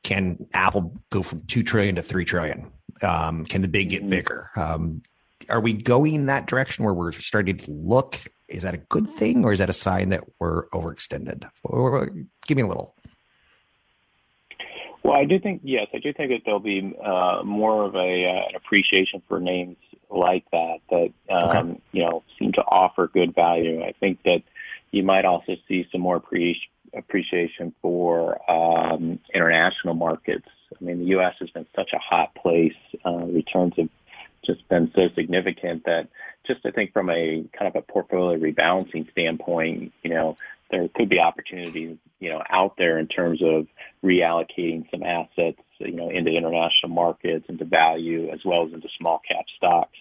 can 0.03 0.37
Apple 0.53 0.95
go 1.09 1.23
from 1.23 1.41
2 1.47 1.63
trillion 1.63 1.95
to 1.95 2.03
3 2.03 2.27
trillion? 2.27 2.71
Um, 3.01 3.47
can 3.47 3.63
the 3.63 3.69
big 3.69 3.89
get 3.89 4.03
mm-hmm. 4.03 4.11
bigger? 4.11 4.51
Um, 4.57 5.01
are 5.49 5.63
we 5.63 5.73
going 5.73 6.27
that 6.27 6.45
direction 6.45 6.85
where 6.85 6.93
we're 6.93 7.13
starting 7.13 7.57
to 7.57 7.71
look 7.71 8.21
is 8.47 8.63
that 8.63 8.75
a 8.75 8.79
good 8.91 9.09
thing 9.09 9.43
or 9.43 9.53
is 9.53 9.59
that 9.61 9.71
a 9.71 9.73
sign 9.73 10.11
that 10.11 10.23
we're 10.39 10.69
overextended? 10.69 11.49
Give 12.47 12.57
me 12.59 12.63
a 12.63 12.67
little. 12.67 12.95
Well, 15.03 15.17
I 15.17 15.25
do 15.25 15.39
think 15.39 15.63
yes, 15.65 15.87
I 15.95 15.99
do 15.99 16.13
think 16.13 16.31
that 16.31 16.43
there'll 16.45 16.61
be 16.61 16.95
uh, 17.03 17.41
more 17.43 17.87
of 17.87 17.95
a 17.95 18.27
uh, 18.27 18.49
an 18.49 18.55
appreciation 18.55 19.23
for 19.27 19.41
names 19.41 19.79
like 20.11 20.45
that 20.53 20.79
that 20.91 21.13
um, 21.31 21.71
okay. 21.71 21.81
you 21.93 22.03
know 22.03 22.18
offer 22.69 23.09
good 23.09 23.35
value. 23.35 23.83
I 23.83 23.93
think 23.93 24.23
that 24.25 24.43
you 24.91 25.03
might 25.03 25.25
also 25.25 25.57
see 25.67 25.87
some 25.91 26.01
more 26.01 26.23
appreciation 26.95 27.75
for 27.83 28.51
um, 28.51 29.19
international 29.35 29.95
markets. 29.95 30.49
I 30.79 30.85
mean, 30.85 31.01
the 31.01 31.07
U.S. 31.07 31.35
has 31.41 31.51
been 31.51 31.67
such 31.75 31.93
a 31.93 31.99
hot 31.99 32.35
place. 32.35 32.75
Uh, 33.05 33.25
returns 33.27 33.75
have 33.77 33.89
just 34.45 34.67
been 34.69 34.91
so 34.95 35.09
significant 35.15 35.85
that 35.85 36.09
just 36.47 36.65
I 36.65 36.71
think 36.71 36.93
from 36.93 37.11
a 37.11 37.45
kind 37.53 37.69
of 37.69 37.77
a 37.77 37.83
portfolio 37.83 38.39
rebalancing 38.39 39.11
standpoint, 39.11 39.93
you 40.03 40.11
know, 40.11 40.37
there 40.71 40.89
could 40.89 41.09
be 41.09 41.21
opportunities, 41.21 41.97
you 42.21 42.31
know, 42.31 42.43
out 42.49 42.77
there 42.77 42.99
in 42.99 43.07
terms 43.07 43.43
of 43.43 43.67
reallocating 44.05 44.91
some 44.91 45.03
assets, 45.03 45.61
you 45.79 45.93
know, 45.93 46.11
into 46.11 46.31
international 46.31 46.91
markets, 46.91 47.47
into 47.49 47.65
value, 47.65 48.31
as 48.31 48.45
well 48.45 48.67
as 48.67 48.73
into 48.73 48.89
small 48.99 49.21
cap 49.27 49.45
stocks. 49.57 49.99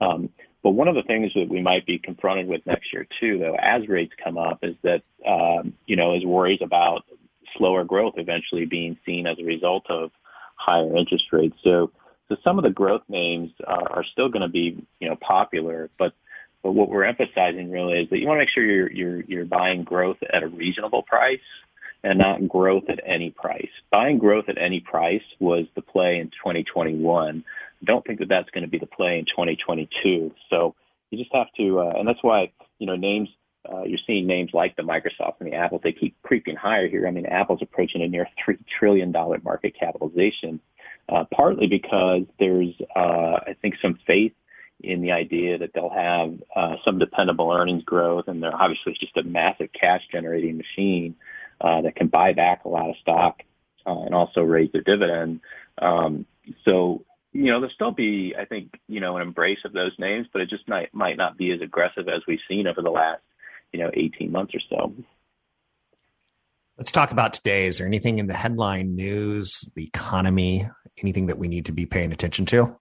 Um, 0.00 0.30
but 0.62 0.70
one 0.70 0.88
of 0.88 0.94
the 0.94 1.02
things 1.02 1.32
that 1.34 1.48
we 1.48 1.62
might 1.62 1.86
be 1.86 1.98
confronted 1.98 2.46
with 2.46 2.66
next 2.66 2.92
year 2.92 3.06
too, 3.18 3.38
though, 3.38 3.56
as 3.58 3.88
rates 3.88 4.12
come 4.22 4.36
up, 4.36 4.58
is 4.62 4.76
that 4.82 5.02
um, 5.26 5.74
you 5.86 5.96
know, 5.96 6.14
is 6.14 6.24
worries 6.24 6.60
about 6.62 7.04
slower 7.56 7.84
growth 7.84 8.14
eventually 8.16 8.66
being 8.66 8.98
seen 9.04 9.26
as 9.26 9.38
a 9.38 9.44
result 9.44 9.86
of 9.88 10.10
higher 10.56 10.94
interest 10.96 11.24
rates. 11.32 11.56
So, 11.64 11.90
so 12.28 12.36
some 12.44 12.58
of 12.58 12.64
the 12.64 12.70
growth 12.70 13.02
names 13.08 13.50
are, 13.66 13.90
are 13.90 14.04
still 14.04 14.28
going 14.28 14.42
to 14.42 14.48
be, 14.48 14.86
you 15.00 15.08
know, 15.08 15.16
popular, 15.16 15.90
but 15.98 16.12
but 16.62 16.72
what 16.72 16.90
we're 16.90 17.04
emphasizing 17.04 17.70
really 17.70 18.00
is 18.00 18.10
that 18.10 18.18
you 18.18 18.26
want 18.26 18.36
to 18.36 18.42
make 18.42 18.50
sure 18.50 18.64
you're 18.64 18.92
you're 18.92 19.20
you're 19.22 19.44
buying 19.46 19.82
growth 19.82 20.18
at 20.30 20.42
a 20.42 20.48
reasonable 20.48 21.02
price 21.02 21.40
and 22.02 22.18
not 22.18 22.48
growth 22.48 22.84
at 22.88 23.00
any 23.04 23.30
price. 23.30 23.70
Buying 23.90 24.18
growth 24.18 24.48
at 24.48 24.58
any 24.58 24.80
price 24.80 25.22
was 25.38 25.66
the 25.74 25.82
play 25.82 26.18
in 26.18 26.28
2021. 26.28 27.44
Don't 27.84 28.04
think 28.04 28.18
that 28.20 28.28
that's 28.28 28.50
going 28.50 28.62
to 28.64 28.70
be 28.70 28.78
the 28.78 28.86
play 28.86 29.18
in 29.18 29.24
2022. 29.24 30.34
So 30.50 30.74
you 31.10 31.18
just 31.18 31.34
have 31.34 31.52
to, 31.56 31.80
uh, 31.80 31.92
and 31.96 32.06
that's 32.06 32.22
why 32.22 32.52
you 32.78 32.86
know 32.86 32.96
names. 32.96 33.28
Uh, 33.70 33.82
you're 33.82 33.98
seeing 34.06 34.26
names 34.26 34.50
like 34.54 34.74
the 34.76 34.82
Microsoft 34.82 35.34
and 35.40 35.52
the 35.52 35.54
Apple. 35.54 35.78
They 35.82 35.92
keep 35.92 36.16
creeping 36.22 36.56
higher 36.56 36.88
here. 36.88 37.06
I 37.06 37.10
mean, 37.10 37.26
Apple's 37.26 37.60
approaching 37.60 38.00
a 38.00 38.08
near 38.08 38.26
three 38.42 38.56
trillion 38.78 39.12
dollar 39.12 39.38
market 39.44 39.74
capitalization, 39.78 40.60
uh, 41.10 41.24
partly 41.30 41.66
because 41.66 42.22
there's, 42.38 42.74
uh, 42.96 43.38
I 43.46 43.54
think, 43.60 43.74
some 43.82 43.98
faith 44.06 44.32
in 44.82 45.02
the 45.02 45.12
idea 45.12 45.58
that 45.58 45.72
they'll 45.74 45.90
have 45.90 46.34
uh, 46.56 46.76
some 46.84 46.98
dependable 46.98 47.52
earnings 47.52 47.84
growth, 47.84 48.28
and 48.28 48.42
they're 48.42 48.54
obviously 48.54 48.96
just 48.98 49.16
a 49.16 49.22
massive 49.22 49.68
cash 49.72 50.02
generating 50.10 50.56
machine 50.56 51.14
uh, 51.60 51.82
that 51.82 51.96
can 51.96 52.08
buy 52.08 52.32
back 52.32 52.64
a 52.64 52.68
lot 52.68 52.88
of 52.88 52.96
stock 53.02 53.42
uh, 53.86 54.00
and 54.02 54.14
also 54.14 54.42
raise 54.42 54.72
their 54.72 54.82
dividend. 54.82 55.40
Um, 55.78 56.26
so 56.64 57.04
you 57.32 57.44
know, 57.44 57.60
there'll 57.60 57.74
still 57.74 57.92
be, 57.92 58.34
I 58.38 58.44
think, 58.44 58.80
you 58.88 59.00
know, 59.00 59.16
an 59.16 59.22
embrace 59.22 59.60
of 59.64 59.72
those 59.72 59.92
names, 59.98 60.26
but 60.32 60.42
it 60.42 60.48
just 60.48 60.68
might 60.68 60.92
might 60.92 61.16
not 61.16 61.36
be 61.36 61.52
as 61.52 61.60
aggressive 61.60 62.08
as 62.08 62.22
we've 62.26 62.40
seen 62.48 62.66
over 62.66 62.82
the 62.82 62.90
last, 62.90 63.22
you 63.72 63.78
know, 63.78 63.90
18 63.94 64.32
months 64.32 64.54
or 64.54 64.60
so. 64.68 64.94
Let's 66.76 66.90
talk 66.90 67.12
about 67.12 67.34
today. 67.34 67.66
Is 67.66 67.78
there 67.78 67.86
anything 67.86 68.18
in 68.18 68.26
the 68.26 68.34
headline 68.34 68.96
news, 68.96 69.68
the 69.74 69.84
economy, 69.84 70.68
anything 71.02 71.26
that 71.26 71.38
we 71.38 71.46
need 71.46 71.66
to 71.66 71.72
be 71.72 71.86
paying 71.86 72.12
attention 72.12 72.46
to 72.46 72.76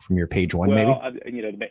from 0.00 0.16
your 0.16 0.26
page 0.26 0.54
one, 0.54 0.70
well, 0.70 0.76
maybe? 0.76 0.90
Uh, 0.90 1.30
you 1.30 1.42
know, 1.42 1.66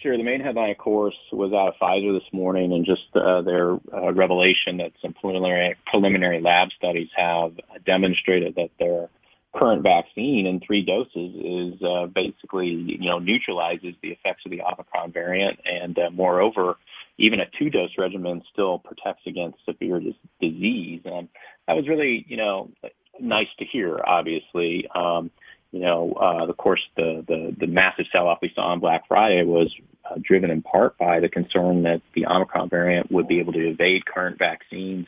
sure. 0.00 0.16
The 0.16 0.22
main 0.22 0.40
headline, 0.40 0.70
of 0.70 0.78
course, 0.78 1.16
was 1.32 1.52
out 1.52 1.68
of 1.68 1.74
Pfizer 1.80 2.18
this 2.18 2.32
morning, 2.32 2.72
and 2.72 2.86
just 2.86 3.14
uh, 3.14 3.42
their 3.42 3.74
uh, 3.92 4.12
revelation 4.12 4.78
that 4.78 4.92
some 5.02 5.12
preliminary 5.12 5.76
preliminary 5.86 6.40
lab 6.40 6.70
studies 6.72 7.08
have 7.16 7.52
demonstrated 7.84 8.54
that 8.54 8.70
their 8.78 9.08
current 9.54 9.82
vaccine 9.82 10.46
in 10.46 10.60
three 10.60 10.84
doses 10.84 11.34
is 11.34 11.82
uh, 11.82 12.06
basically 12.06 12.68
you 12.68 13.08
know 13.08 13.18
neutralizes 13.18 13.94
the 14.02 14.10
effects 14.10 14.44
of 14.44 14.50
the 14.50 14.62
Omicron 14.62 15.12
variant, 15.12 15.58
and 15.64 15.98
uh, 15.98 16.10
moreover, 16.10 16.76
even 17.18 17.40
a 17.40 17.46
two-dose 17.58 17.90
regimen 17.98 18.42
still 18.52 18.78
protects 18.78 19.22
against 19.26 19.58
severe 19.64 20.00
dis- 20.00 20.14
disease. 20.40 21.02
And 21.04 21.28
that 21.66 21.76
was 21.76 21.88
really 21.88 22.24
you 22.28 22.36
know 22.36 22.70
nice 23.18 23.48
to 23.58 23.64
hear. 23.64 24.00
Obviously, 24.04 24.88
um, 24.94 25.30
you 25.72 25.80
know, 25.80 26.12
uh, 26.20 26.46
of 26.46 26.56
course, 26.56 26.82
the 26.96 27.24
the, 27.26 27.54
the 27.58 27.66
massive 27.66 28.06
sell-off 28.12 28.38
we 28.42 28.52
saw 28.54 28.68
on 28.68 28.80
Black 28.80 29.08
Friday 29.08 29.42
was 29.42 29.72
uh, 30.08 30.14
driven 30.22 30.50
in 30.50 30.62
part 30.62 30.96
by 30.96 31.20
the 31.20 31.28
concern 31.28 31.82
that 31.82 32.02
the 32.14 32.26
Omicron 32.26 32.68
variant 32.68 33.10
would 33.10 33.26
be 33.26 33.40
able 33.40 33.52
to 33.52 33.68
evade 33.68 34.06
current 34.06 34.38
vaccines 34.38 35.06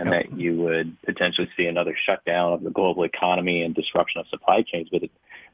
and 0.00 0.12
that 0.12 0.32
you 0.32 0.56
would 0.56 0.96
potentially 1.02 1.48
see 1.56 1.66
another 1.66 1.94
shutdown 2.06 2.54
of 2.54 2.62
the 2.62 2.70
global 2.70 3.04
economy 3.04 3.62
and 3.62 3.74
disruption 3.74 4.20
of 4.20 4.26
supply 4.28 4.62
chains. 4.62 4.88
But 4.90 5.02
it, 5.04 5.10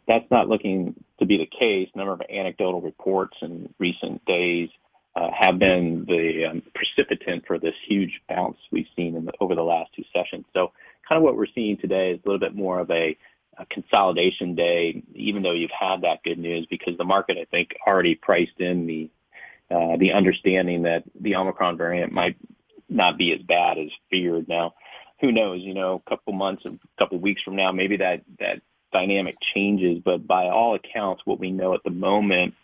that's 0.06 0.30
not 0.30 0.48
looking 0.48 0.94
to 1.18 1.26
be 1.26 1.36
the 1.36 1.46
case. 1.46 1.88
A 1.94 1.98
number 1.98 2.12
of 2.12 2.22
anecdotal 2.30 2.80
reports 2.80 3.36
in 3.42 3.74
recent 3.78 4.24
days 4.24 4.70
uh, 5.16 5.30
have 5.36 5.58
been 5.58 6.04
the 6.06 6.44
um, 6.44 6.62
precipitant 6.74 7.44
for 7.46 7.58
this 7.58 7.74
huge 7.88 8.20
bounce 8.28 8.56
we've 8.70 8.86
seen 8.94 9.24
the, 9.24 9.32
over 9.40 9.56
the 9.56 9.62
last 9.62 9.90
two 9.96 10.04
sessions. 10.14 10.44
So 10.54 10.72
kind 11.08 11.16
of 11.16 11.24
what 11.24 11.36
we're 11.36 11.46
seeing 11.52 11.76
today 11.78 12.12
is 12.12 12.20
a 12.24 12.28
little 12.28 12.38
bit 12.38 12.54
more 12.54 12.78
of 12.78 12.90
a, 12.90 13.16
a 13.58 13.66
consolidation 13.66 14.54
day, 14.54 15.02
even 15.14 15.42
though 15.42 15.52
you've 15.52 15.70
had 15.70 16.02
that 16.02 16.22
good 16.22 16.38
news 16.38 16.66
because 16.70 16.96
the 16.98 17.04
market, 17.04 17.36
I 17.36 17.46
think, 17.46 17.70
already 17.84 18.14
priced 18.14 18.60
in 18.60 18.86
the 18.86 19.10
uh, 19.68 19.96
the 19.96 20.12
understanding 20.12 20.82
that 20.82 21.02
the 21.20 21.34
Omicron 21.34 21.76
variant 21.76 22.12
might 22.12 22.36
not 22.88 23.18
be 23.18 23.32
as 23.32 23.40
bad 23.40 23.78
as 23.78 23.90
feared. 24.10 24.48
Now, 24.48 24.74
who 25.20 25.32
knows? 25.32 25.62
You 25.62 25.74
know, 25.74 26.02
a 26.04 26.10
couple 26.10 26.32
months, 26.32 26.64
a 26.64 26.78
couple 26.98 27.18
weeks 27.18 27.42
from 27.42 27.56
now, 27.56 27.72
maybe 27.72 27.98
that 27.98 28.22
that 28.38 28.62
dynamic 28.92 29.36
changes. 29.54 30.00
But 30.04 30.26
by 30.26 30.48
all 30.48 30.74
accounts, 30.74 31.22
what 31.24 31.40
we 31.40 31.50
know 31.50 31.74
at 31.74 31.82
the 31.84 31.90
moment, 31.90 32.54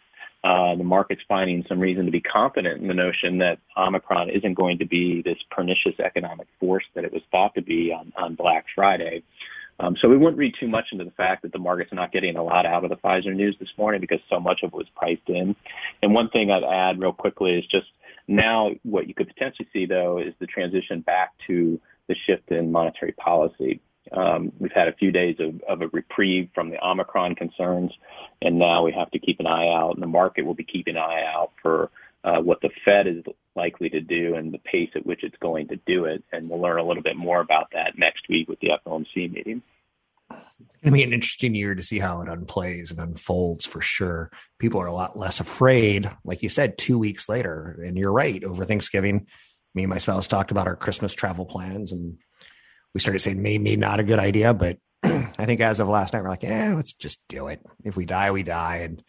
uh, 0.45 0.75
the 0.75 0.85
market's 0.85 1.23
finding 1.29 1.65
some 1.69 1.79
reason 1.79 2.07
to 2.07 2.13
be 2.13 2.21
confident 2.21 2.83
in 2.83 2.89
the 2.89 2.95
notion 2.95 3.39
that 3.39 3.61
Omicron 3.77 4.31
isn't 4.31 4.55
going 4.55 4.79
to 4.79 4.87
be 4.87 5.23
this 5.23 5.39
pernicious 5.51 5.99
economic 6.01 6.49
force 6.59 6.85
that 6.95 7.05
it 7.05 7.13
was 7.13 7.23
thought 7.31 7.55
to 7.55 7.63
be 7.63 7.93
on, 7.93 8.13
on 8.17 8.35
Black 8.35 8.67
Friday. 8.75 9.23
Um, 9.79 9.97
so 9.97 10.09
we 10.09 10.17
wouldn't 10.17 10.39
read 10.39 10.55
too 10.59 10.69
much 10.69 10.87
into 10.93 11.05
the 11.05 11.11
fact 11.13 11.43
that 11.43 11.53
the 11.53 11.59
market's 11.59 11.93
not 11.93 12.13
getting 12.13 12.37
a 12.37 12.43
lot 12.43 12.67
out 12.67 12.85
of 12.85 12.91
the 12.91 12.97
Pfizer 12.97 13.35
news 13.35 13.57
this 13.59 13.73
morning 13.79 14.01
because 14.01 14.21
so 14.29 14.39
much 14.39 14.63
of 14.63 14.69
it 14.69 14.77
was 14.77 14.89
priced 14.95 15.29
in. 15.29 15.57
And 16.03 16.15
one 16.15 16.29
thing 16.29 16.51
I'd 16.51 16.63
add 16.63 17.01
real 17.01 17.13
quickly 17.13 17.59
is 17.59 17.67
just 17.67 17.87
now, 18.29 18.71
what 18.83 19.09
you 19.09 19.15
could 19.15 19.29
potentially 19.29 19.69
see, 19.73 19.87
though, 19.87 20.19
is 20.19 20.35
the 20.39 20.47
transition 20.47 21.01
back 21.01 21.33
to 21.47 21.81
the 22.09 22.15
shift 22.15 22.51
in 22.51 22.73
monetary 22.73 23.13
policy. 23.13 23.81
Um, 24.11 24.53
we've 24.59 24.73
had 24.73 24.89
a 24.89 24.93
few 24.93 25.13
days 25.13 25.37
of, 25.39 25.61
of, 25.63 25.81
a 25.81 25.89
reprieve 25.89 26.51
from 26.55 26.71
the 26.71 26.85
Omicron 26.85 27.35
concerns, 27.37 27.93
and 28.43 28.59
now 28.59 28.85
we 28.85 28.93
have 28.93 29.11
to 29.13 29.19
keep 29.19 29.41
an 29.41 29.47
eye 29.47 29.69
out, 29.69 29.95
and 29.95 30.03
the 30.03 30.09
market 30.09 30.45
will 30.45 30.55
be 30.55 30.65
keeping 30.65 30.97
an 30.97 31.03
eye 31.03 31.25
out 31.25 31.53
for 31.63 31.91
uh, 32.25 32.41
what 32.41 32.61
the 32.61 32.71
Fed 32.85 33.07
is 33.07 33.25
likely 33.55 33.89
to 33.91 34.01
do 34.01 34.35
and 34.35 34.53
the 34.53 34.59
pace 34.59 34.91
at 34.95 35.07
which 35.07 35.25
it's 35.25 35.37
going 35.39 35.69
to 35.69 35.77
do 35.87 36.05
it. 36.05 36.23
And 36.33 36.49
we'll 36.49 36.61
learn 36.61 36.79
a 36.79 36.85
little 36.85 37.03
bit 37.03 37.17
more 37.17 37.41
about 37.41 37.71
that 37.73 37.99
next 37.99 38.29
week 38.29 38.49
with 38.49 38.61
the 38.61 38.73
FOMC 38.85 39.33
meeting. 39.33 39.63
Going 40.83 40.95
to 40.95 40.97
be 40.97 41.05
an 41.05 41.13
interesting 41.13 41.55
year 41.55 41.77
to 41.77 41.83
see 41.83 42.01
how 42.01 42.23
it 42.23 42.29
unplays 42.29 42.91
and 42.91 42.99
unfolds 42.99 43.65
for 43.65 43.81
sure. 43.81 44.33
People 44.59 44.81
are 44.81 44.87
a 44.87 44.93
lot 44.93 45.17
less 45.17 45.39
afraid, 45.39 46.11
like 46.25 46.43
you 46.43 46.49
said, 46.49 46.77
two 46.77 46.99
weeks 46.99 47.29
later. 47.29 47.81
And 47.87 47.97
you're 47.97 48.11
right. 48.11 48.43
Over 48.43 48.65
Thanksgiving, 48.65 49.29
me 49.77 49.85
and 49.85 49.91
my 49.91 49.99
spouse 49.99 50.27
talked 50.27 50.51
about 50.51 50.67
our 50.67 50.75
Christmas 50.75 51.15
travel 51.15 51.47
plans, 51.47 51.93
and 51.93 52.19
we 52.95 53.01
started 53.01 53.21
saying 53.21 53.41
maybe 53.41 53.77
not 53.77 54.01
a 54.01 54.05
good 54.05 54.19
idea. 54.19 54.53
But 54.55 54.79
I 55.05 55.47
think 55.47 55.61
as 55.61 55.79
of 55.79 55.89
last 55.89 56.13
night, 56.13 56.23
we're 56.23 56.31
like, 56.31 56.43
yeah, 56.43 56.75
let's 56.75 56.95
just 56.95 57.23
do 57.29 57.47
it. 57.47 57.61
If 57.85 57.97
we 57.97 58.05
die, 58.05 58.33
we 58.33 58.43
die, 58.43 58.79
and 58.79 59.03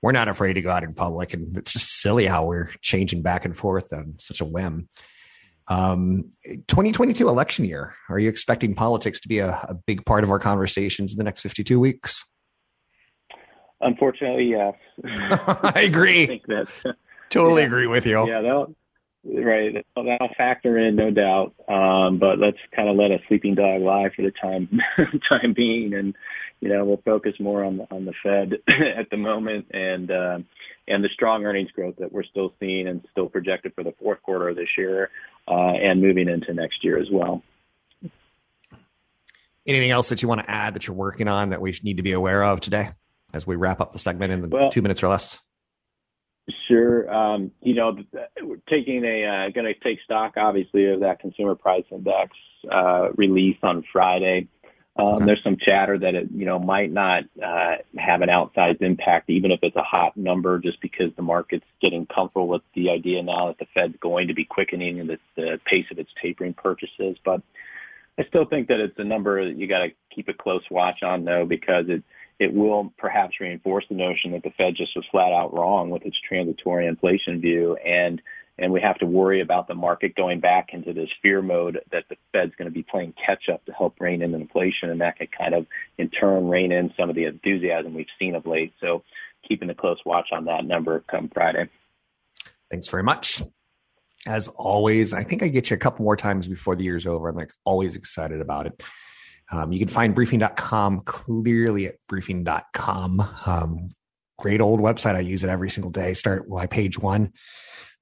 we're 0.00 0.12
not 0.12 0.28
afraid 0.28 0.54
to 0.54 0.62
go 0.62 0.70
out 0.70 0.84
in 0.84 0.94
public. 0.94 1.34
And 1.34 1.54
it's 1.56 1.74
just 1.74 2.00
silly 2.00 2.26
how 2.26 2.46
we're 2.46 2.70
changing 2.80 3.20
back 3.20 3.44
and 3.44 3.54
forth 3.54 3.92
on 3.92 4.14
such 4.18 4.40
a 4.40 4.46
whim. 4.46 4.88
Um, 5.70 6.32
2022 6.66 7.28
election 7.28 7.64
year. 7.64 7.94
Are 8.08 8.18
you 8.18 8.28
expecting 8.28 8.74
politics 8.74 9.20
to 9.20 9.28
be 9.28 9.38
a, 9.38 9.50
a 9.68 9.74
big 9.74 10.04
part 10.04 10.24
of 10.24 10.30
our 10.30 10.40
conversations 10.40 11.12
in 11.12 11.18
the 11.18 11.24
next 11.24 11.42
52 11.42 11.78
weeks? 11.78 12.24
Unfortunately, 13.80 14.46
yes. 14.46 14.74
I 15.04 15.82
agree. 15.86 16.24
I 16.24 16.26
think 16.26 16.46
that, 16.46 16.68
totally 17.30 17.62
yeah, 17.62 17.66
agree 17.68 17.86
with 17.86 18.04
you. 18.04 18.26
Yeah, 18.26 18.40
that'll, 18.42 18.74
right. 19.24 19.86
That'll 19.94 20.28
factor 20.36 20.76
in, 20.76 20.96
no 20.96 21.12
doubt. 21.12 21.54
Um, 21.68 22.18
but 22.18 22.40
let's 22.40 22.58
kind 22.74 22.88
of 22.88 22.96
let 22.96 23.12
a 23.12 23.20
sleeping 23.28 23.54
dog 23.54 23.80
lie 23.80 24.10
for 24.10 24.22
the 24.22 24.32
time 24.32 24.82
time 25.28 25.52
being, 25.52 25.94
and 25.94 26.16
you 26.60 26.68
know 26.68 26.84
we'll 26.84 27.00
focus 27.04 27.36
more 27.40 27.64
on 27.64 27.78
the 27.78 27.86
on 27.90 28.04
the 28.04 28.12
Fed 28.22 28.58
at 28.68 29.08
the 29.08 29.16
moment, 29.16 29.68
and 29.70 30.10
uh, 30.10 30.40
and 30.86 31.02
the 31.02 31.08
strong 31.08 31.46
earnings 31.46 31.70
growth 31.70 31.96
that 32.00 32.12
we're 32.12 32.24
still 32.24 32.52
seeing 32.60 32.86
and 32.86 33.06
still 33.12 33.30
projected 33.30 33.72
for 33.74 33.82
the 33.82 33.94
fourth 33.98 34.20
quarter 34.22 34.50
of 34.50 34.56
this 34.56 34.76
year 34.76 35.10
and 35.54 36.00
moving 36.00 36.28
into 36.28 36.54
next 36.54 36.84
year 36.84 36.98
as 36.98 37.10
well. 37.10 37.42
Anything 39.66 39.90
else 39.90 40.08
that 40.08 40.22
you 40.22 40.28
want 40.28 40.40
to 40.40 40.50
add 40.50 40.74
that 40.74 40.86
you're 40.86 40.96
working 40.96 41.28
on 41.28 41.50
that 41.50 41.60
we 41.60 41.78
need 41.82 41.98
to 41.98 42.02
be 42.02 42.12
aware 42.12 42.42
of 42.42 42.60
today 42.60 42.90
as 43.32 43.46
we 43.46 43.56
wrap 43.56 43.80
up 43.80 43.92
the 43.92 43.98
segment 43.98 44.32
in 44.32 44.50
well, 44.50 44.70
two 44.70 44.82
minutes 44.82 45.02
or 45.02 45.08
less? 45.08 45.38
Sure. 46.66 47.12
Um, 47.12 47.52
you 47.62 47.74
know, 47.74 47.96
we're 48.42 48.56
taking 48.68 49.04
a 49.04 49.24
uh, 49.24 49.50
going 49.50 49.66
to 49.66 49.74
take 49.74 50.00
stock, 50.02 50.34
obviously, 50.36 50.86
of 50.86 51.00
that 51.00 51.20
consumer 51.20 51.54
price 51.54 51.84
index 51.90 52.32
uh, 52.70 53.10
release 53.14 53.58
on 53.62 53.84
Friday. 53.92 54.48
Um. 55.00 55.26
There's 55.26 55.42
some 55.42 55.56
chatter 55.56 55.98
that 55.98 56.14
it, 56.14 56.28
you 56.34 56.46
know, 56.46 56.58
might 56.58 56.92
not 56.92 57.24
uh, 57.42 57.76
have 57.98 58.22
an 58.22 58.28
outsized 58.28 58.82
impact, 58.82 59.30
even 59.30 59.50
if 59.50 59.60
it's 59.62 59.76
a 59.76 59.82
hot 59.82 60.16
number, 60.16 60.58
just 60.58 60.80
because 60.80 61.12
the 61.16 61.22
market's 61.22 61.66
getting 61.80 62.06
comfortable 62.06 62.48
with 62.48 62.62
the 62.74 62.90
idea 62.90 63.22
now 63.22 63.48
that 63.48 63.58
the 63.58 63.66
Fed's 63.74 63.96
going 64.00 64.28
to 64.28 64.34
be 64.34 64.44
quickening 64.44 65.06
the, 65.06 65.18
the 65.36 65.60
pace 65.64 65.86
of 65.90 65.98
its 65.98 66.10
tapering 66.20 66.54
purchases. 66.54 67.16
But 67.24 67.42
I 68.18 68.24
still 68.24 68.44
think 68.44 68.68
that 68.68 68.80
it's 68.80 68.98
a 68.98 69.04
number 69.04 69.44
that 69.46 69.56
you 69.56 69.66
got 69.66 69.80
to 69.80 69.92
keep 70.14 70.28
a 70.28 70.34
close 70.34 70.62
watch 70.70 71.02
on, 71.02 71.24
though, 71.24 71.46
because 71.46 71.86
it 71.88 72.02
it 72.38 72.54
will 72.54 72.92
perhaps 72.96 73.38
reinforce 73.38 73.84
the 73.90 73.94
notion 73.94 74.32
that 74.32 74.42
the 74.42 74.50
Fed 74.56 74.74
just 74.74 74.96
was 74.96 75.04
flat 75.10 75.30
out 75.30 75.52
wrong 75.52 75.90
with 75.90 76.06
its 76.06 76.18
transitory 76.26 76.86
inflation 76.86 77.40
view, 77.40 77.76
and 77.76 78.22
and 78.60 78.72
we 78.72 78.80
have 78.82 78.98
to 78.98 79.06
worry 79.06 79.40
about 79.40 79.66
the 79.66 79.74
market 79.74 80.14
going 80.14 80.38
back 80.38 80.74
into 80.74 80.92
this 80.92 81.08
fear 81.22 81.40
mode 81.40 81.80
that 81.90 82.04
the 82.10 82.16
Fed's 82.32 82.54
going 82.56 82.66
to 82.66 82.74
be 82.74 82.82
playing 82.82 83.14
catch 83.14 83.48
up 83.48 83.64
to 83.64 83.72
help 83.72 83.98
rein 83.98 84.20
in 84.20 84.34
inflation, 84.34 84.90
and 84.90 85.00
that 85.00 85.18
could 85.18 85.32
kind 85.32 85.54
of 85.54 85.66
in 85.96 86.10
turn 86.10 86.46
rein 86.48 86.70
in 86.70 86.92
some 86.96 87.08
of 87.08 87.16
the 87.16 87.24
enthusiasm 87.24 87.94
we've 87.94 88.06
seen 88.18 88.34
of 88.34 88.46
late. 88.46 88.74
So 88.78 89.02
keeping 89.48 89.70
a 89.70 89.74
close 89.74 89.98
watch 90.04 90.28
on 90.30 90.44
that 90.44 90.66
number 90.66 91.00
come 91.10 91.30
Friday. 91.32 91.68
Thanks 92.70 92.86
very 92.88 93.02
much. 93.02 93.42
as 94.26 94.48
always, 94.48 95.14
I 95.14 95.24
think 95.24 95.42
I 95.42 95.48
get 95.48 95.70
you 95.70 95.74
a 95.74 95.78
couple 95.78 96.04
more 96.04 96.16
times 96.16 96.46
before 96.46 96.76
the 96.76 96.84
year's 96.84 97.06
over. 97.06 97.30
I'm 97.30 97.36
like 97.36 97.52
always 97.64 97.96
excited 97.96 98.42
about 98.42 98.66
it. 98.66 98.82
Um, 99.50 99.72
you 99.72 99.78
can 99.78 99.88
find 99.88 100.14
briefing.com 100.14 101.00
clearly 101.00 101.86
at 101.86 101.94
briefing.com. 102.06 103.26
Um, 103.46 103.90
great 104.38 104.60
old 104.60 104.80
website. 104.80 105.16
I 105.16 105.20
use 105.20 105.42
it 105.42 105.48
every 105.48 105.70
single 105.70 105.90
day. 105.90 106.12
Start 106.12 106.48
by 106.48 106.66
page 106.66 106.98
one 106.98 107.32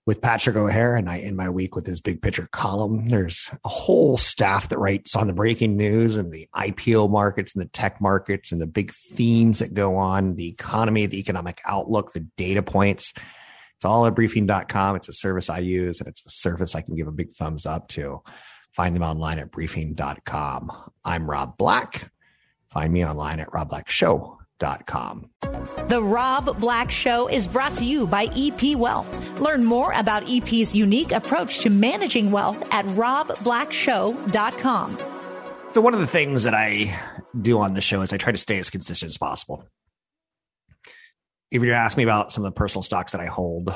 with 0.08 0.22
Patrick 0.22 0.56
O'Hare 0.56 0.96
and 0.96 1.06
I 1.06 1.18
end 1.18 1.36
my 1.36 1.50
week 1.50 1.76
with 1.76 1.84
his 1.84 2.00
big 2.00 2.22
picture 2.22 2.48
column. 2.50 3.10
There's 3.10 3.50
a 3.62 3.68
whole 3.68 4.16
staff 4.16 4.70
that 4.70 4.78
writes 4.78 5.14
on 5.14 5.26
the 5.26 5.34
breaking 5.34 5.76
news 5.76 6.16
and 6.16 6.32
the 6.32 6.48
IPO 6.56 7.10
markets 7.10 7.54
and 7.54 7.62
the 7.62 7.68
tech 7.68 8.00
markets 8.00 8.50
and 8.50 8.58
the 8.58 8.66
big 8.66 8.90
themes 8.90 9.58
that 9.58 9.74
go 9.74 9.96
on, 9.96 10.36
the 10.36 10.48
economy, 10.48 11.04
the 11.04 11.18
economic 11.18 11.60
outlook, 11.66 12.14
the 12.14 12.20
data 12.38 12.62
points. 12.62 13.12
It's 13.76 13.84
all 13.84 14.06
at 14.06 14.14
briefing.com. 14.14 14.96
It's 14.96 15.10
a 15.10 15.12
service 15.12 15.50
I 15.50 15.58
use 15.58 16.00
and 16.00 16.08
it's 16.08 16.24
a 16.24 16.30
service 16.30 16.74
I 16.74 16.80
can 16.80 16.96
give 16.96 17.06
a 17.06 17.12
big 17.12 17.30
thumbs 17.32 17.66
up 17.66 17.88
to. 17.88 18.22
Find 18.72 18.96
them 18.96 19.02
online 19.02 19.38
at 19.38 19.50
briefing.com. 19.50 20.72
I'm 21.04 21.30
Rob 21.30 21.58
Black. 21.58 22.10
Find 22.70 22.94
me 22.94 23.04
online 23.04 23.40
at 23.40 23.50
robblackshow.com 23.50 24.38
Com. 24.38 24.47
The 25.88 26.02
Rob 26.02 26.58
Black 26.58 26.90
Show 26.90 27.28
is 27.28 27.46
brought 27.46 27.74
to 27.74 27.84
you 27.84 28.06
by 28.06 28.24
EP 28.36 28.76
Wealth. 28.76 29.40
Learn 29.40 29.64
more 29.64 29.92
about 29.92 30.28
EP's 30.28 30.74
unique 30.74 31.12
approach 31.12 31.60
to 31.60 31.70
managing 31.70 32.30
wealth 32.30 32.62
at 32.72 32.84
robblackshow.com. 32.86 34.98
So, 35.70 35.80
one 35.80 35.94
of 35.94 36.00
the 36.00 36.06
things 36.06 36.44
that 36.44 36.54
I 36.54 36.98
do 37.40 37.60
on 37.60 37.74
the 37.74 37.80
show 37.80 38.02
is 38.02 38.12
I 38.12 38.16
try 38.16 38.32
to 38.32 38.38
stay 38.38 38.58
as 38.58 38.70
consistent 38.70 39.10
as 39.10 39.18
possible. 39.18 39.68
If 41.50 41.62
you 41.62 41.72
ask 41.72 41.96
me 41.96 42.02
about 42.02 42.32
some 42.32 42.44
of 42.44 42.52
the 42.52 42.56
personal 42.56 42.82
stocks 42.82 43.12
that 43.12 43.20
I 43.20 43.26
hold, 43.26 43.72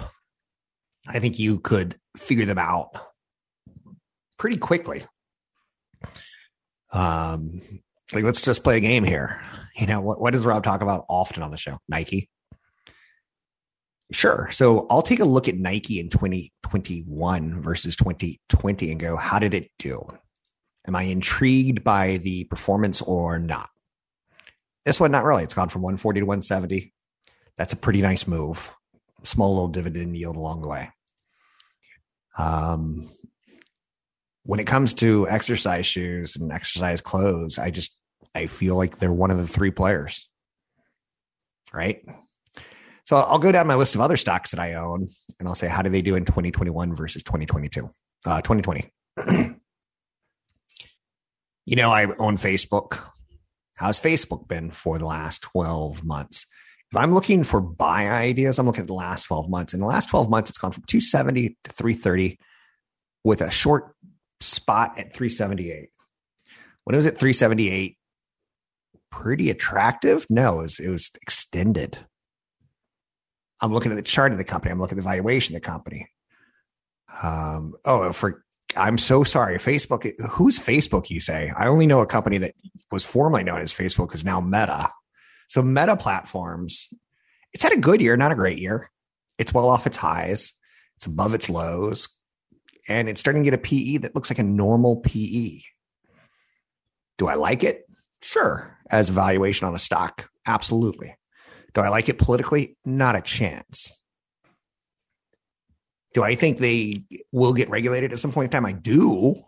I 1.06 1.20
think 1.20 1.38
you 1.38 1.60
could 1.60 1.96
figure 2.16 2.44
them 2.44 2.58
out 2.58 2.90
pretty 4.38 4.56
quickly. 4.56 5.04
Um, 6.92 7.60
like, 8.12 8.24
let's 8.24 8.42
just 8.42 8.64
play 8.64 8.76
a 8.76 8.80
game 8.80 9.04
here. 9.04 9.40
You 9.76 9.86
know, 9.86 10.00
what, 10.00 10.20
what 10.20 10.32
does 10.32 10.44
Rob 10.44 10.62
talk 10.62 10.82
about 10.82 11.04
often 11.08 11.42
on 11.42 11.50
the 11.50 11.58
show? 11.58 11.78
Nike. 11.88 12.28
Sure. 14.12 14.48
So 14.52 14.86
I'll 14.90 15.02
take 15.02 15.20
a 15.20 15.24
look 15.24 15.48
at 15.48 15.56
Nike 15.56 15.98
in 15.98 16.10
2021 16.10 17.62
versus 17.62 17.96
2020 17.96 18.90
and 18.90 19.00
go, 19.00 19.16
how 19.16 19.38
did 19.38 19.54
it 19.54 19.70
do? 19.78 20.02
Am 20.86 20.96
I 20.96 21.04
intrigued 21.04 21.82
by 21.82 22.18
the 22.18 22.44
performance 22.44 23.00
or 23.00 23.38
not? 23.38 23.70
This 24.84 25.00
one, 25.00 25.12
not 25.12 25.24
really. 25.24 25.44
It's 25.44 25.54
gone 25.54 25.68
from 25.68 25.82
140 25.82 26.20
to 26.20 26.26
170. 26.26 26.92
That's 27.56 27.72
a 27.72 27.76
pretty 27.76 28.02
nice 28.02 28.26
move. 28.26 28.70
Small 29.22 29.54
little 29.54 29.68
dividend 29.68 30.16
yield 30.16 30.36
along 30.36 30.62
the 30.62 30.68
way. 30.68 30.90
Um, 32.36 33.08
when 34.44 34.58
it 34.58 34.66
comes 34.66 34.94
to 34.94 35.28
exercise 35.28 35.86
shoes 35.86 36.36
and 36.36 36.50
exercise 36.52 37.00
clothes, 37.00 37.58
I 37.58 37.70
just 37.70 37.96
I 38.34 38.46
feel 38.46 38.76
like 38.76 38.98
they're 38.98 39.12
one 39.12 39.30
of 39.30 39.38
the 39.38 39.46
three 39.46 39.70
players. 39.70 40.28
Right. 41.72 42.04
So 43.04 43.16
I'll 43.16 43.38
go 43.38 43.52
down 43.52 43.66
my 43.66 43.74
list 43.74 43.94
of 43.94 44.00
other 44.00 44.16
stocks 44.16 44.52
that 44.52 44.60
I 44.60 44.74
own 44.74 45.08
and 45.38 45.48
I'll 45.48 45.54
say, 45.54 45.68
how 45.68 45.82
do 45.82 45.90
they 45.90 46.02
do 46.02 46.14
in 46.14 46.24
2021 46.24 46.94
versus 46.94 47.22
2022? 47.22 47.90
Uh, 48.24 48.40
2020. 48.42 48.92
you 51.66 51.76
know, 51.76 51.90
I 51.90 52.04
own 52.18 52.36
Facebook. 52.36 53.04
How's 53.76 54.00
Facebook 54.00 54.46
been 54.48 54.70
for 54.70 54.98
the 54.98 55.06
last 55.06 55.42
12 55.42 56.04
months? 56.04 56.46
If 56.90 56.96
I'm 56.96 57.14
looking 57.14 57.42
for 57.42 57.60
buy 57.60 58.10
ideas, 58.10 58.58
I'm 58.58 58.66
looking 58.66 58.82
at 58.82 58.86
the 58.86 58.92
last 58.92 59.22
12 59.24 59.48
months. 59.48 59.74
In 59.74 59.80
the 59.80 59.86
last 59.86 60.10
12 60.10 60.28
months, 60.28 60.50
it's 60.50 60.58
gone 60.58 60.72
from 60.72 60.84
270 60.86 61.56
to 61.64 61.72
330 61.72 62.38
with 63.24 63.40
a 63.40 63.50
short 63.50 63.94
spot 64.40 64.98
at 64.98 65.14
378. 65.14 65.88
When 66.84 66.94
it 66.94 66.98
was 66.98 67.06
at 67.06 67.18
378, 67.18 67.96
pretty 69.12 69.50
attractive? 69.50 70.26
No, 70.28 70.58
it 70.58 70.62
was, 70.62 70.80
it 70.80 70.88
was 70.88 71.10
extended. 71.22 71.98
I'm 73.60 73.72
looking 73.72 73.92
at 73.92 73.94
the 73.94 74.02
chart 74.02 74.32
of 74.32 74.38
the 74.38 74.44
company. 74.44 74.72
I'm 74.72 74.80
looking 74.80 74.98
at 74.98 75.04
the 75.04 75.08
valuation 75.08 75.54
of 75.54 75.62
the 75.62 75.66
company. 75.66 76.08
Um, 77.22 77.74
oh, 77.84 78.10
for 78.10 78.44
I'm 78.74 78.98
so 78.98 79.22
sorry. 79.22 79.58
Facebook, 79.58 80.10
who's 80.30 80.58
Facebook? 80.58 81.10
You 81.10 81.20
say? 81.20 81.52
I 81.56 81.68
only 81.68 81.86
know 81.86 82.00
a 82.00 82.06
company 82.06 82.38
that 82.38 82.54
was 82.90 83.04
formerly 83.04 83.44
known 83.44 83.60
as 83.60 83.72
Facebook 83.72 84.14
is 84.14 84.24
now 84.24 84.40
Meta. 84.40 84.90
So 85.48 85.62
Meta 85.62 85.96
Platforms, 85.96 86.88
it's 87.52 87.62
had 87.62 87.72
a 87.72 87.76
good 87.76 88.00
year, 88.00 88.16
not 88.16 88.32
a 88.32 88.36
great 88.36 88.58
year. 88.58 88.90
It's 89.38 89.54
well 89.54 89.68
off 89.68 89.86
its 89.86 89.96
highs. 89.96 90.54
It's 90.96 91.06
above 91.06 91.34
its 91.34 91.50
lows, 91.50 92.08
and 92.88 93.08
it's 93.08 93.20
starting 93.20 93.42
to 93.42 93.50
get 93.50 93.58
a 93.58 93.62
PE 93.62 93.98
that 93.98 94.14
looks 94.14 94.30
like 94.30 94.38
a 94.38 94.44
normal 94.44 94.96
PE. 94.96 95.60
Do 97.18 97.26
I 97.26 97.34
like 97.34 97.64
it? 97.64 97.86
Sure. 98.22 98.71
As 98.92 99.08
valuation 99.08 99.66
on 99.66 99.74
a 99.74 99.78
stock, 99.78 100.28
absolutely. 100.46 101.16
Do 101.74 101.80
I 101.80 101.88
like 101.88 102.08
it 102.08 102.18
politically? 102.18 102.76
Not 102.84 103.16
a 103.16 103.22
chance. 103.22 103.90
Do 106.14 106.22
I 106.22 106.34
think 106.34 106.58
they 106.58 107.04
will 107.32 107.54
get 107.54 107.70
regulated 107.70 108.12
at 108.12 108.18
some 108.18 108.32
point 108.32 108.46
in 108.46 108.50
time? 108.50 108.66
I 108.66 108.72
do. 108.72 109.42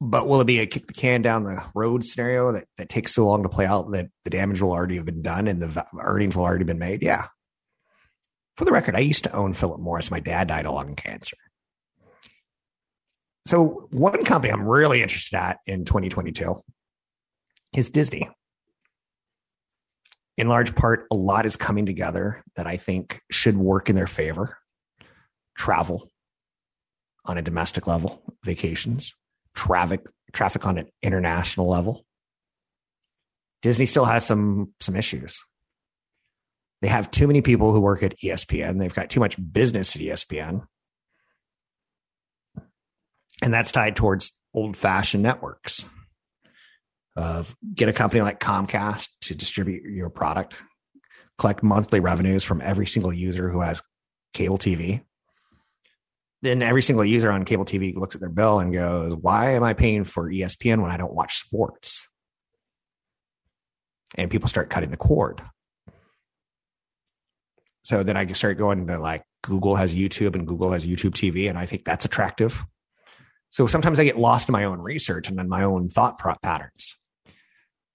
But 0.00 0.26
will 0.26 0.40
it 0.40 0.46
be 0.46 0.60
a 0.60 0.66
kick 0.66 0.86
the 0.86 0.94
can 0.94 1.22
down 1.22 1.44
the 1.44 1.62
road 1.74 2.04
scenario 2.04 2.52
that, 2.52 2.66
that 2.78 2.88
takes 2.88 3.14
so 3.14 3.26
long 3.26 3.42
to 3.42 3.48
play 3.48 3.66
out 3.66 3.90
that 3.92 4.08
the 4.24 4.30
damage 4.30 4.60
will 4.60 4.72
already 4.72 4.96
have 4.96 5.04
been 5.04 5.22
done 5.22 5.46
and 5.46 5.60
the 5.60 5.86
earnings 6.00 6.34
will 6.34 6.44
already 6.44 6.64
been 6.64 6.78
made? 6.78 7.02
Yeah. 7.02 7.26
For 8.56 8.64
the 8.64 8.72
record, 8.72 8.96
I 8.96 9.00
used 9.00 9.24
to 9.24 9.32
own 9.32 9.52
Philip 9.52 9.80
Morris. 9.80 10.10
My 10.10 10.20
dad 10.20 10.48
died 10.48 10.66
of 10.66 10.74
lung 10.74 10.94
cancer. 10.94 11.36
So, 13.46 13.88
one 13.90 14.24
company 14.24 14.52
I'm 14.52 14.64
really 14.66 15.02
interested 15.02 15.36
at 15.36 15.58
in 15.66 15.84
2022 15.84 16.62
is 17.74 17.90
Disney. 17.90 18.28
In 20.36 20.48
large 20.48 20.74
part, 20.74 21.06
a 21.12 21.14
lot 21.14 21.46
is 21.46 21.56
coming 21.56 21.86
together 21.86 22.42
that 22.56 22.66
I 22.66 22.76
think 22.76 23.20
should 23.30 23.56
work 23.56 23.88
in 23.88 23.96
their 23.96 24.06
favor. 24.06 24.58
Travel 25.56 26.10
on 27.24 27.38
a 27.38 27.42
domestic 27.42 27.86
level, 27.86 28.22
vacations, 28.44 29.14
traffic, 29.54 30.00
traffic 30.32 30.66
on 30.66 30.78
an 30.78 30.88
international 31.02 31.68
level. 31.68 32.04
Disney 33.62 33.86
still 33.86 34.04
has 34.04 34.26
some 34.26 34.74
some 34.80 34.96
issues. 34.96 35.40
They 36.82 36.88
have 36.88 37.10
too 37.10 37.26
many 37.26 37.40
people 37.40 37.72
who 37.72 37.80
work 37.80 38.02
at 38.02 38.18
ESPN. 38.18 38.78
They've 38.78 38.94
got 38.94 39.08
too 39.08 39.20
much 39.20 39.36
business 39.52 39.96
at 39.96 40.02
ESPN. 40.02 40.66
And 43.40 43.54
that's 43.54 43.72
tied 43.72 43.96
towards 43.96 44.32
old 44.52 44.76
fashioned 44.76 45.22
networks 45.22 45.84
of 47.16 47.54
get 47.74 47.88
a 47.88 47.92
company 47.92 48.22
like 48.22 48.40
Comcast 48.40 49.08
to 49.22 49.34
distribute 49.34 49.84
your 49.84 50.10
product, 50.10 50.54
collect 51.38 51.62
monthly 51.62 52.00
revenues 52.00 52.44
from 52.44 52.60
every 52.60 52.86
single 52.86 53.12
user 53.12 53.50
who 53.50 53.60
has 53.60 53.82
cable 54.32 54.58
TV. 54.58 55.02
Then 56.42 56.60
every 56.60 56.82
single 56.82 57.04
user 57.04 57.30
on 57.30 57.44
cable 57.44 57.64
TV 57.64 57.94
looks 57.94 58.14
at 58.14 58.20
their 58.20 58.30
bill 58.30 58.58
and 58.58 58.72
goes, 58.72 59.14
Why 59.16 59.52
am 59.52 59.62
I 59.62 59.72
paying 59.72 60.04
for 60.04 60.30
ESPN 60.30 60.82
when 60.82 60.90
I 60.90 60.96
don't 60.96 61.14
watch 61.14 61.38
sports? 61.38 62.06
And 64.16 64.30
people 64.30 64.48
start 64.48 64.70
cutting 64.70 64.90
the 64.90 64.96
cord. 64.96 65.42
So 67.82 68.02
then 68.02 68.16
I 68.16 68.26
start 68.32 68.58
going 68.58 68.86
to 68.86 68.98
like 68.98 69.24
Google 69.42 69.76
has 69.76 69.94
YouTube 69.94 70.34
and 70.34 70.46
Google 70.46 70.72
has 70.72 70.86
YouTube 70.86 71.12
TV, 71.12 71.48
and 71.48 71.58
I 71.58 71.66
think 71.66 71.84
that's 71.84 72.04
attractive. 72.04 72.64
So 73.50 73.66
sometimes 73.66 74.00
I 74.00 74.04
get 74.04 74.18
lost 74.18 74.48
in 74.48 74.52
my 74.52 74.64
own 74.64 74.80
research 74.80 75.28
and 75.28 75.38
in 75.38 75.48
my 75.48 75.62
own 75.62 75.88
thought 75.88 76.18
patterns. 76.42 76.96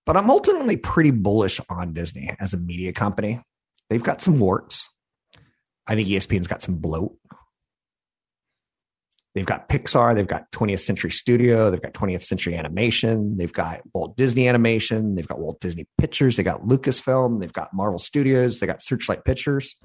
But 0.05 0.17
I'm 0.17 0.29
ultimately 0.29 0.77
pretty 0.77 1.11
bullish 1.11 1.59
on 1.69 1.93
Disney 1.93 2.35
as 2.39 2.53
a 2.53 2.57
media 2.57 2.93
company. 2.93 3.41
They've 3.89 4.03
got 4.03 4.21
some 4.21 4.39
warts. 4.39 4.89
I 5.87 5.95
think 5.95 6.07
ESPN's 6.07 6.47
got 6.47 6.61
some 6.61 6.75
bloat. 6.75 7.15
They've 9.35 9.45
got 9.45 9.69
Pixar, 9.69 10.15
they've 10.15 10.27
got 10.27 10.51
20th 10.51 10.79
Century 10.79 11.11
Studio, 11.11 11.69
they've 11.69 11.81
got 11.81 11.93
20th 11.93 12.23
Century 12.23 12.55
Animation, 12.55 13.37
they've 13.37 13.53
got 13.53 13.81
Walt 13.93 14.17
Disney 14.17 14.47
Animation, 14.47 15.15
they've 15.15 15.27
got 15.27 15.39
Walt 15.39 15.59
Disney 15.59 15.87
Pictures, 15.99 16.35
they 16.35 16.43
got 16.43 16.63
Lucasfilm, 16.63 17.39
they've 17.39 17.53
got 17.53 17.71
Marvel 17.71 17.99
Studios, 17.99 18.59
they 18.59 18.67
got 18.67 18.81
Searchlight 18.81 19.23
Pictures. 19.23 19.75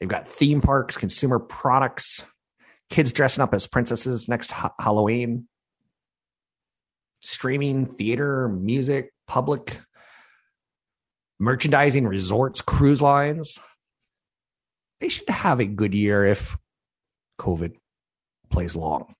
They've 0.00 0.08
got 0.08 0.26
theme 0.26 0.60
parks, 0.60 0.96
consumer 0.96 1.38
products, 1.38 2.24
kids 2.90 3.12
dressing 3.12 3.42
up 3.42 3.54
as 3.54 3.68
princesses 3.68 4.28
next 4.28 4.50
ha- 4.50 4.74
Halloween 4.80 5.48
streaming, 7.22 7.86
theater, 7.86 8.48
music, 8.48 9.12
public, 9.26 9.80
merchandising, 11.38 12.06
resorts, 12.06 12.60
cruise 12.60 13.00
lines. 13.00 13.58
They 15.00 15.08
should 15.08 15.28
have 15.28 15.58
a 15.60 15.66
good 15.66 15.94
year 15.94 16.24
if 16.24 16.56
COVID 17.40 17.74
plays 18.50 18.76
long. 18.76 19.14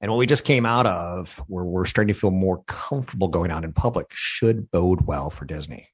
And 0.00 0.10
what 0.10 0.18
we 0.18 0.26
just 0.26 0.44
came 0.44 0.66
out 0.66 0.84
of, 0.86 1.42
where 1.46 1.64
we're 1.64 1.84
starting 1.84 2.12
to 2.12 2.18
feel 2.18 2.32
more 2.32 2.64
comfortable 2.66 3.28
going 3.28 3.50
out 3.52 3.64
in 3.64 3.72
public, 3.72 4.08
should 4.10 4.70
bode 4.70 5.06
well 5.06 5.30
for 5.30 5.44
Disney. 5.44 5.88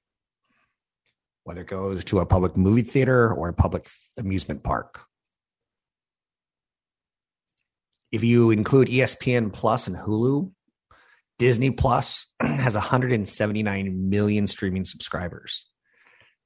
whether 1.48 1.62
it 1.62 1.66
goes 1.66 2.04
to 2.04 2.20
a 2.20 2.26
public 2.26 2.58
movie 2.58 2.82
theater 2.82 3.32
or 3.32 3.48
a 3.48 3.54
public 3.54 3.86
amusement 4.18 4.62
park. 4.62 5.00
If 8.10 8.24
you 8.24 8.50
include 8.50 8.88
ESPN 8.88 9.52
Plus 9.52 9.86
and 9.86 9.96
Hulu, 9.96 10.50
Disney 11.38 11.70
Plus 11.70 12.26
has 12.40 12.74
179 12.74 14.08
million 14.08 14.46
streaming 14.46 14.84
subscribers. 14.84 15.66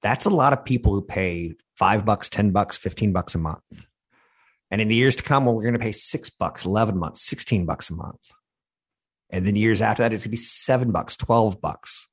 That's 0.03 0.27
a 0.27 0.31
lot 0.31 0.53
of 0.53 0.65
people 0.65 0.93
who 0.93 1.03
pay 1.03 1.55
five 1.77 2.05
bucks, 2.05 2.29
10 2.29 2.51
bucks, 2.51 2.77
15 2.77 3.13
bucks 3.13 3.35
a 3.35 3.39
month. 3.39 3.87
And 4.71 4.81
in 4.81 4.89
the 4.89 4.97
years 4.97 5.17
to 5.17 5.23
come, 5.23 5.45
well, 5.45 5.55
we're 5.55 5.63
going 5.63 5.75
to 5.75 5.79
pay 5.79 5.93
six 5.93 6.31
bucks, 6.31 6.65
11 6.65 6.99
months, 6.99 7.23
16 7.23 7.67
bucks 7.67 7.91
a 7.91 7.95
month. 7.95 8.33
And 9.31 9.47
then 9.47 9.55
years 9.55 9.81
after 9.81 10.03
that, 10.03 10.13
it's 10.13 10.25
going 10.25 10.31
to 10.31 10.37
be 10.37 10.37
seven 10.37 10.91
bucks, 10.93 11.17
12 11.17 11.61
bucks. 11.61 12.09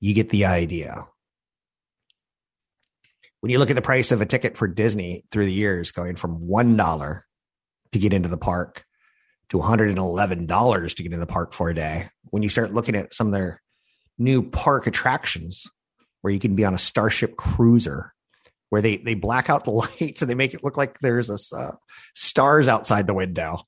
You 0.00 0.12
get 0.12 0.28
the 0.28 0.44
idea. 0.44 1.06
When 3.40 3.50
you 3.50 3.58
look 3.58 3.70
at 3.70 3.76
the 3.76 3.82
price 3.82 4.12
of 4.12 4.20
a 4.20 4.26
ticket 4.26 4.56
for 4.56 4.68
Disney 4.68 5.24
through 5.30 5.46
the 5.46 5.52
years, 5.52 5.92
going 5.92 6.16
from 6.16 6.48
$1 6.48 7.22
to 7.96 8.02
get 8.02 8.12
into 8.12 8.28
the 8.28 8.36
park 8.36 8.84
to 9.48 9.58
$111 9.58 10.96
to 10.96 11.02
get 11.02 11.12
in 11.12 11.20
the 11.20 11.26
park 11.26 11.52
for 11.52 11.70
a 11.70 11.74
day. 11.74 12.08
When 12.30 12.42
you 12.42 12.48
start 12.48 12.74
looking 12.74 12.96
at 12.96 13.14
some 13.14 13.28
of 13.28 13.32
their 13.32 13.62
new 14.18 14.42
park 14.42 14.86
attractions 14.86 15.66
where 16.22 16.32
you 16.32 16.40
can 16.40 16.54
be 16.56 16.64
on 16.64 16.74
a 16.74 16.78
Starship 16.78 17.36
Cruiser, 17.36 18.12
where 18.70 18.82
they, 18.82 18.96
they 18.96 19.14
black 19.14 19.48
out 19.48 19.64
the 19.64 19.70
lights 20.00 20.22
and 20.22 20.30
they 20.30 20.34
make 20.34 20.54
it 20.54 20.64
look 20.64 20.76
like 20.76 20.98
there's 20.98 21.30
a, 21.30 21.56
uh, 21.56 21.72
stars 22.14 22.68
outside 22.68 23.06
the 23.06 23.14
window. 23.14 23.62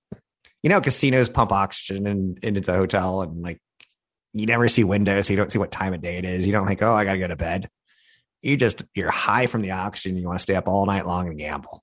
You 0.62 0.70
know, 0.70 0.80
casinos 0.80 1.28
pump 1.28 1.52
oxygen 1.52 2.06
in, 2.06 2.38
into 2.42 2.60
the 2.60 2.74
hotel 2.74 3.22
and 3.22 3.42
like 3.42 3.60
you 4.32 4.46
never 4.46 4.68
see 4.68 4.82
windows. 4.82 5.26
So 5.26 5.32
you 5.32 5.36
don't 5.36 5.52
see 5.52 5.58
what 5.58 5.70
time 5.70 5.94
of 5.94 6.02
day 6.02 6.18
it 6.18 6.24
is. 6.24 6.46
You 6.46 6.52
don't 6.52 6.66
think, 6.66 6.82
oh, 6.82 6.92
I 6.92 7.04
got 7.04 7.12
to 7.12 7.18
go 7.18 7.28
to 7.28 7.36
bed. 7.36 7.68
You 8.42 8.56
just, 8.56 8.82
you're 8.94 9.10
high 9.10 9.46
from 9.46 9.62
the 9.62 9.72
oxygen. 9.72 10.16
You 10.16 10.26
want 10.26 10.38
to 10.38 10.42
stay 10.42 10.54
up 10.54 10.68
all 10.68 10.86
night 10.86 11.06
long 11.06 11.28
and 11.28 11.38
gamble. 11.38 11.82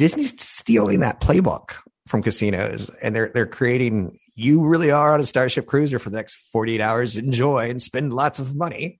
Disney's 0.00 0.42
stealing 0.42 1.00
that 1.00 1.20
playbook 1.20 1.74
from 2.06 2.22
casinos 2.22 2.88
and 3.02 3.14
they're 3.14 3.30
they're 3.34 3.46
creating 3.46 4.18
you 4.34 4.64
really 4.64 4.90
are 4.90 5.12
on 5.12 5.20
a 5.20 5.26
starship 5.26 5.66
cruiser 5.66 5.98
for 5.98 6.08
the 6.08 6.16
next 6.16 6.36
48 6.52 6.80
hours. 6.80 7.18
Enjoy 7.18 7.68
and 7.68 7.82
spend 7.82 8.10
lots 8.10 8.38
of 8.38 8.56
money. 8.56 8.98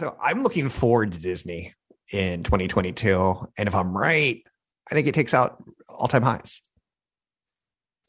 So 0.00 0.16
i'm 0.20 0.42
looking 0.42 0.68
forward 0.68 1.12
to 1.12 1.18
disney 1.18 1.72
in 2.10 2.42
2022 2.42 3.46
and 3.56 3.68
if 3.68 3.74
i'm 3.76 3.96
right 3.96 4.42
i 4.90 4.94
think 4.96 5.06
it 5.06 5.14
takes 5.14 5.32
out 5.32 5.62
all-time 5.88 6.24
highs. 6.24 6.62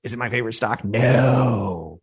Is 0.04 0.14
it 0.14 0.18
my 0.18 0.30
favorite 0.30 0.54
stock? 0.54 0.84
No. 0.84 2.00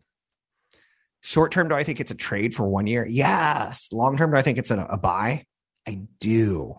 Short 1.22 1.50
term 1.50 1.68
do 1.70 1.74
i 1.74 1.82
think 1.82 1.98
it's 1.98 2.12
a 2.12 2.14
trade 2.14 2.54
for 2.54 2.68
one 2.68 2.86
year? 2.86 3.04
Yes. 3.04 3.88
Long 3.90 4.16
term 4.16 4.30
do 4.30 4.36
i 4.36 4.42
think 4.42 4.58
it's 4.58 4.70
a, 4.70 4.78
a 4.78 4.96
buy? 4.96 5.44
I 5.88 6.02
do 6.20 6.76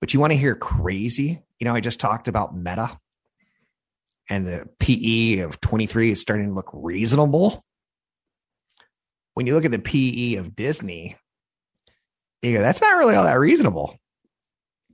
but 0.00 0.14
you 0.14 0.20
want 0.20 0.32
to 0.32 0.38
hear 0.38 0.54
crazy? 0.54 1.42
You 1.58 1.64
know, 1.64 1.74
I 1.74 1.80
just 1.80 2.00
talked 2.00 2.28
about 2.28 2.56
Meta 2.56 2.98
and 4.30 4.46
the 4.46 4.68
PE 4.78 5.40
of 5.40 5.60
23 5.60 6.12
is 6.12 6.20
starting 6.20 6.48
to 6.48 6.54
look 6.54 6.70
reasonable. 6.72 7.64
When 9.34 9.46
you 9.46 9.54
look 9.54 9.64
at 9.64 9.70
the 9.70 9.78
PE 9.78 10.34
of 10.34 10.54
Disney, 10.54 11.16
you 12.42 12.56
go, 12.56 12.60
that's 12.60 12.80
not 12.80 12.98
really 12.98 13.14
all 13.14 13.24
that 13.24 13.38
reasonable. 13.38 13.96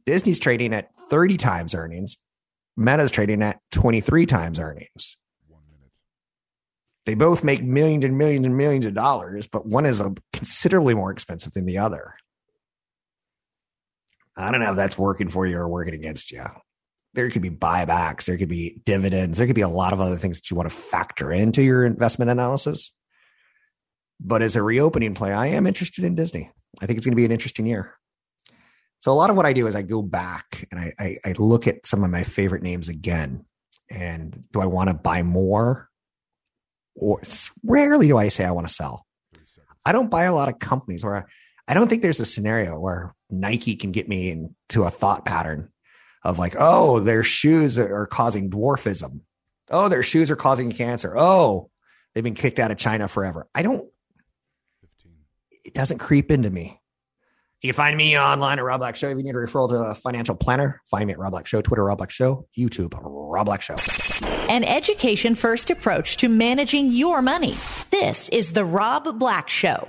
Disney's 0.06 0.38
trading 0.38 0.74
at 0.74 0.90
30 1.08 1.36
times 1.36 1.74
earnings. 1.74 2.18
Meta's 2.76 3.10
trading 3.10 3.42
at 3.42 3.60
23 3.72 4.26
times 4.26 4.58
earnings. 4.58 5.16
They 7.06 7.14
both 7.14 7.44
make 7.44 7.62
millions 7.62 8.04
and 8.04 8.16
millions 8.16 8.46
and 8.46 8.56
millions 8.56 8.86
of 8.86 8.94
dollars, 8.94 9.46
but 9.46 9.66
one 9.66 9.84
is 9.84 10.00
a 10.00 10.14
considerably 10.32 10.94
more 10.94 11.10
expensive 11.10 11.52
than 11.52 11.66
the 11.66 11.78
other. 11.78 12.14
I 14.36 14.50
don't 14.50 14.60
know 14.60 14.70
if 14.70 14.76
that's 14.76 14.98
working 14.98 15.28
for 15.28 15.46
you 15.46 15.56
or 15.56 15.68
working 15.68 15.94
against 15.94 16.32
you. 16.32 16.44
There 17.14 17.30
could 17.30 17.42
be 17.42 17.50
buybacks, 17.50 18.24
there 18.24 18.36
could 18.36 18.48
be 18.48 18.80
dividends, 18.84 19.38
there 19.38 19.46
could 19.46 19.54
be 19.54 19.62
a 19.62 19.68
lot 19.68 19.92
of 19.92 20.00
other 20.00 20.16
things 20.16 20.40
that 20.40 20.50
you 20.50 20.56
want 20.56 20.68
to 20.68 20.76
factor 20.76 21.30
into 21.30 21.62
your 21.62 21.84
investment 21.84 22.30
analysis. 22.30 22.92
But 24.20 24.42
as 24.42 24.56
a 24.56 24.62
reopening 24.62 25.14
play, 25.14 25.32
I 25.32 25.48
am 25.48 25.66
interested 25.66 26.04
in 26.04 26.14
Disney. 26.14 26.50
I 26.80 26.86
think 26.86 26.96
it's 26.96 27.06
going 27.06 27.12
to 27.12 27.16
be 27.16 27.24
an 27.24 27.32
interesting 27.32 27.66
year. 27.66 27.94
So 29.00 29.12
a 29.12 29.14
lot 29.14 29.30
of 29.30 29.36
what 29.36 29.46
I 29.46 29.52
do 29.52 29.66
is 29.66 29.76
I 29.76 29.82
go 29.82 30.02
back 30.02 30.66
and 30.70 30.80
I, 30.80 30.92
I, 30.98 31.16
I 31.24 31.32
look 31.38 31.66
at 31.66 31.86
some 31.86 32.02
of 32.02 32.10
my 32.10 32.22
favorite 32.22 32.62
names 32.62 32.88
again. 32.88 33.44
And 33.90 34.44
do 34.52 34.60
I 34.60 34.66
want 34.66 34.88
to 34.88 34.94
buy 34.94 35.22
more? 35.22 35.90
Or 36.96 37.20
rarely 37.62 38.08
do 38.08 38.16
I 38.16 38.28
say 38.28 38.44
I 38.44 38.52
want 38.52 38.66
to 38.66 38.72
sell. 38.72 39.04
I 39.84 39.92
don't 39.92 40.10
buy 40.10 40.24
a 40.24 40.34
lot 40.34 40.48
of 40.48 40.58
companies 40.58 41.04
where 41.04 41.16
I, 41.16 41.24
I 41.68 41.74
don't 41.74 41.88
think 41.88 42.02
there's 42.02 42.20
a 42.20 42.24
scenario 42.24 42.78
where 42.78 43.14
Nike 43.40 43.76
can 43.76 43.92
get 43.92 44.08
me 44.08 44.30
into 44.30 44.82
a 44.82 44.90
thought 44.90 45.24
pattern 45.24 45.70
of 46.22 46.38
like, 46.38 46.56
oh, 46.58 47.00
their 47.00 47.22
shoes 47.22 47.78
are 47.78 48.06
causing 48.06 48.50
dwarfism. 48.50 49.20
Oh, 49.70 49.88
their 49.88 50.02
shoes 50.02 50.30
are 50.30 50.36
causing 50.36 50.70
cancer. 50.70 51.16
Oh, 51.16 51.70
they've 52.14 52.24
been 52.24 52.34
kicked 52.34 52.58
out 52.58 52.70
of 52.70 52.78
China 52.78 53.08
forever. 53.08 53.46
I 53.54 53.62
don't, 53.62 53.88
15. 54.80 55.12
it 55.64 55.74
doesn't 55.74 55.98
creep 55.98 56.30
into 56.30 56.50
me. 56.50 56.80
You 57.60 57.68
can 57.72 57.76
find 57.76 57.96
me 57.96 58.18
online 58.18 58.58
at 58.58 58.64
Rob 58.64 58.80
Black 58.80 58.94
Show. 58.94 59.08
If 59.08 59.16
you 59.16 59.22
need 59.22 59.34
a 59.34 59.38
referral 59.38 59.70
to 59.70 59.76
a 59.76 59.94
financial 59.94 60.34
planner, 60.34 60.82
find 60.90 61.06
me 61.06 61.14
at 61.14 61.18
Rob 61.18 61.30
Black 61.30 61.46
Show, 61.46 61.62
Twitter, 61.62 61.82
Rob 61.82 61.96
Black 61.96 62.10
Show, 62.10 62.46
YouTube, 62.54 62.92
Rob 63.02 63.46
Black 63.46 63.62
Show. 63.62 63.76
An 64.50 64.64
education 64.64 65.34
first 65.34 65.70
approach 65.70 66.18
to 66.18 66.28
managing 66.28 66.90
your 66.90 67.22
money. 67.22 67.56
This 67.90 68.28
is 68.28 68.52
the 68.52 68.66
Rob 68.66 69.18
Black 69.18 69.48
Show. 69.48 69.88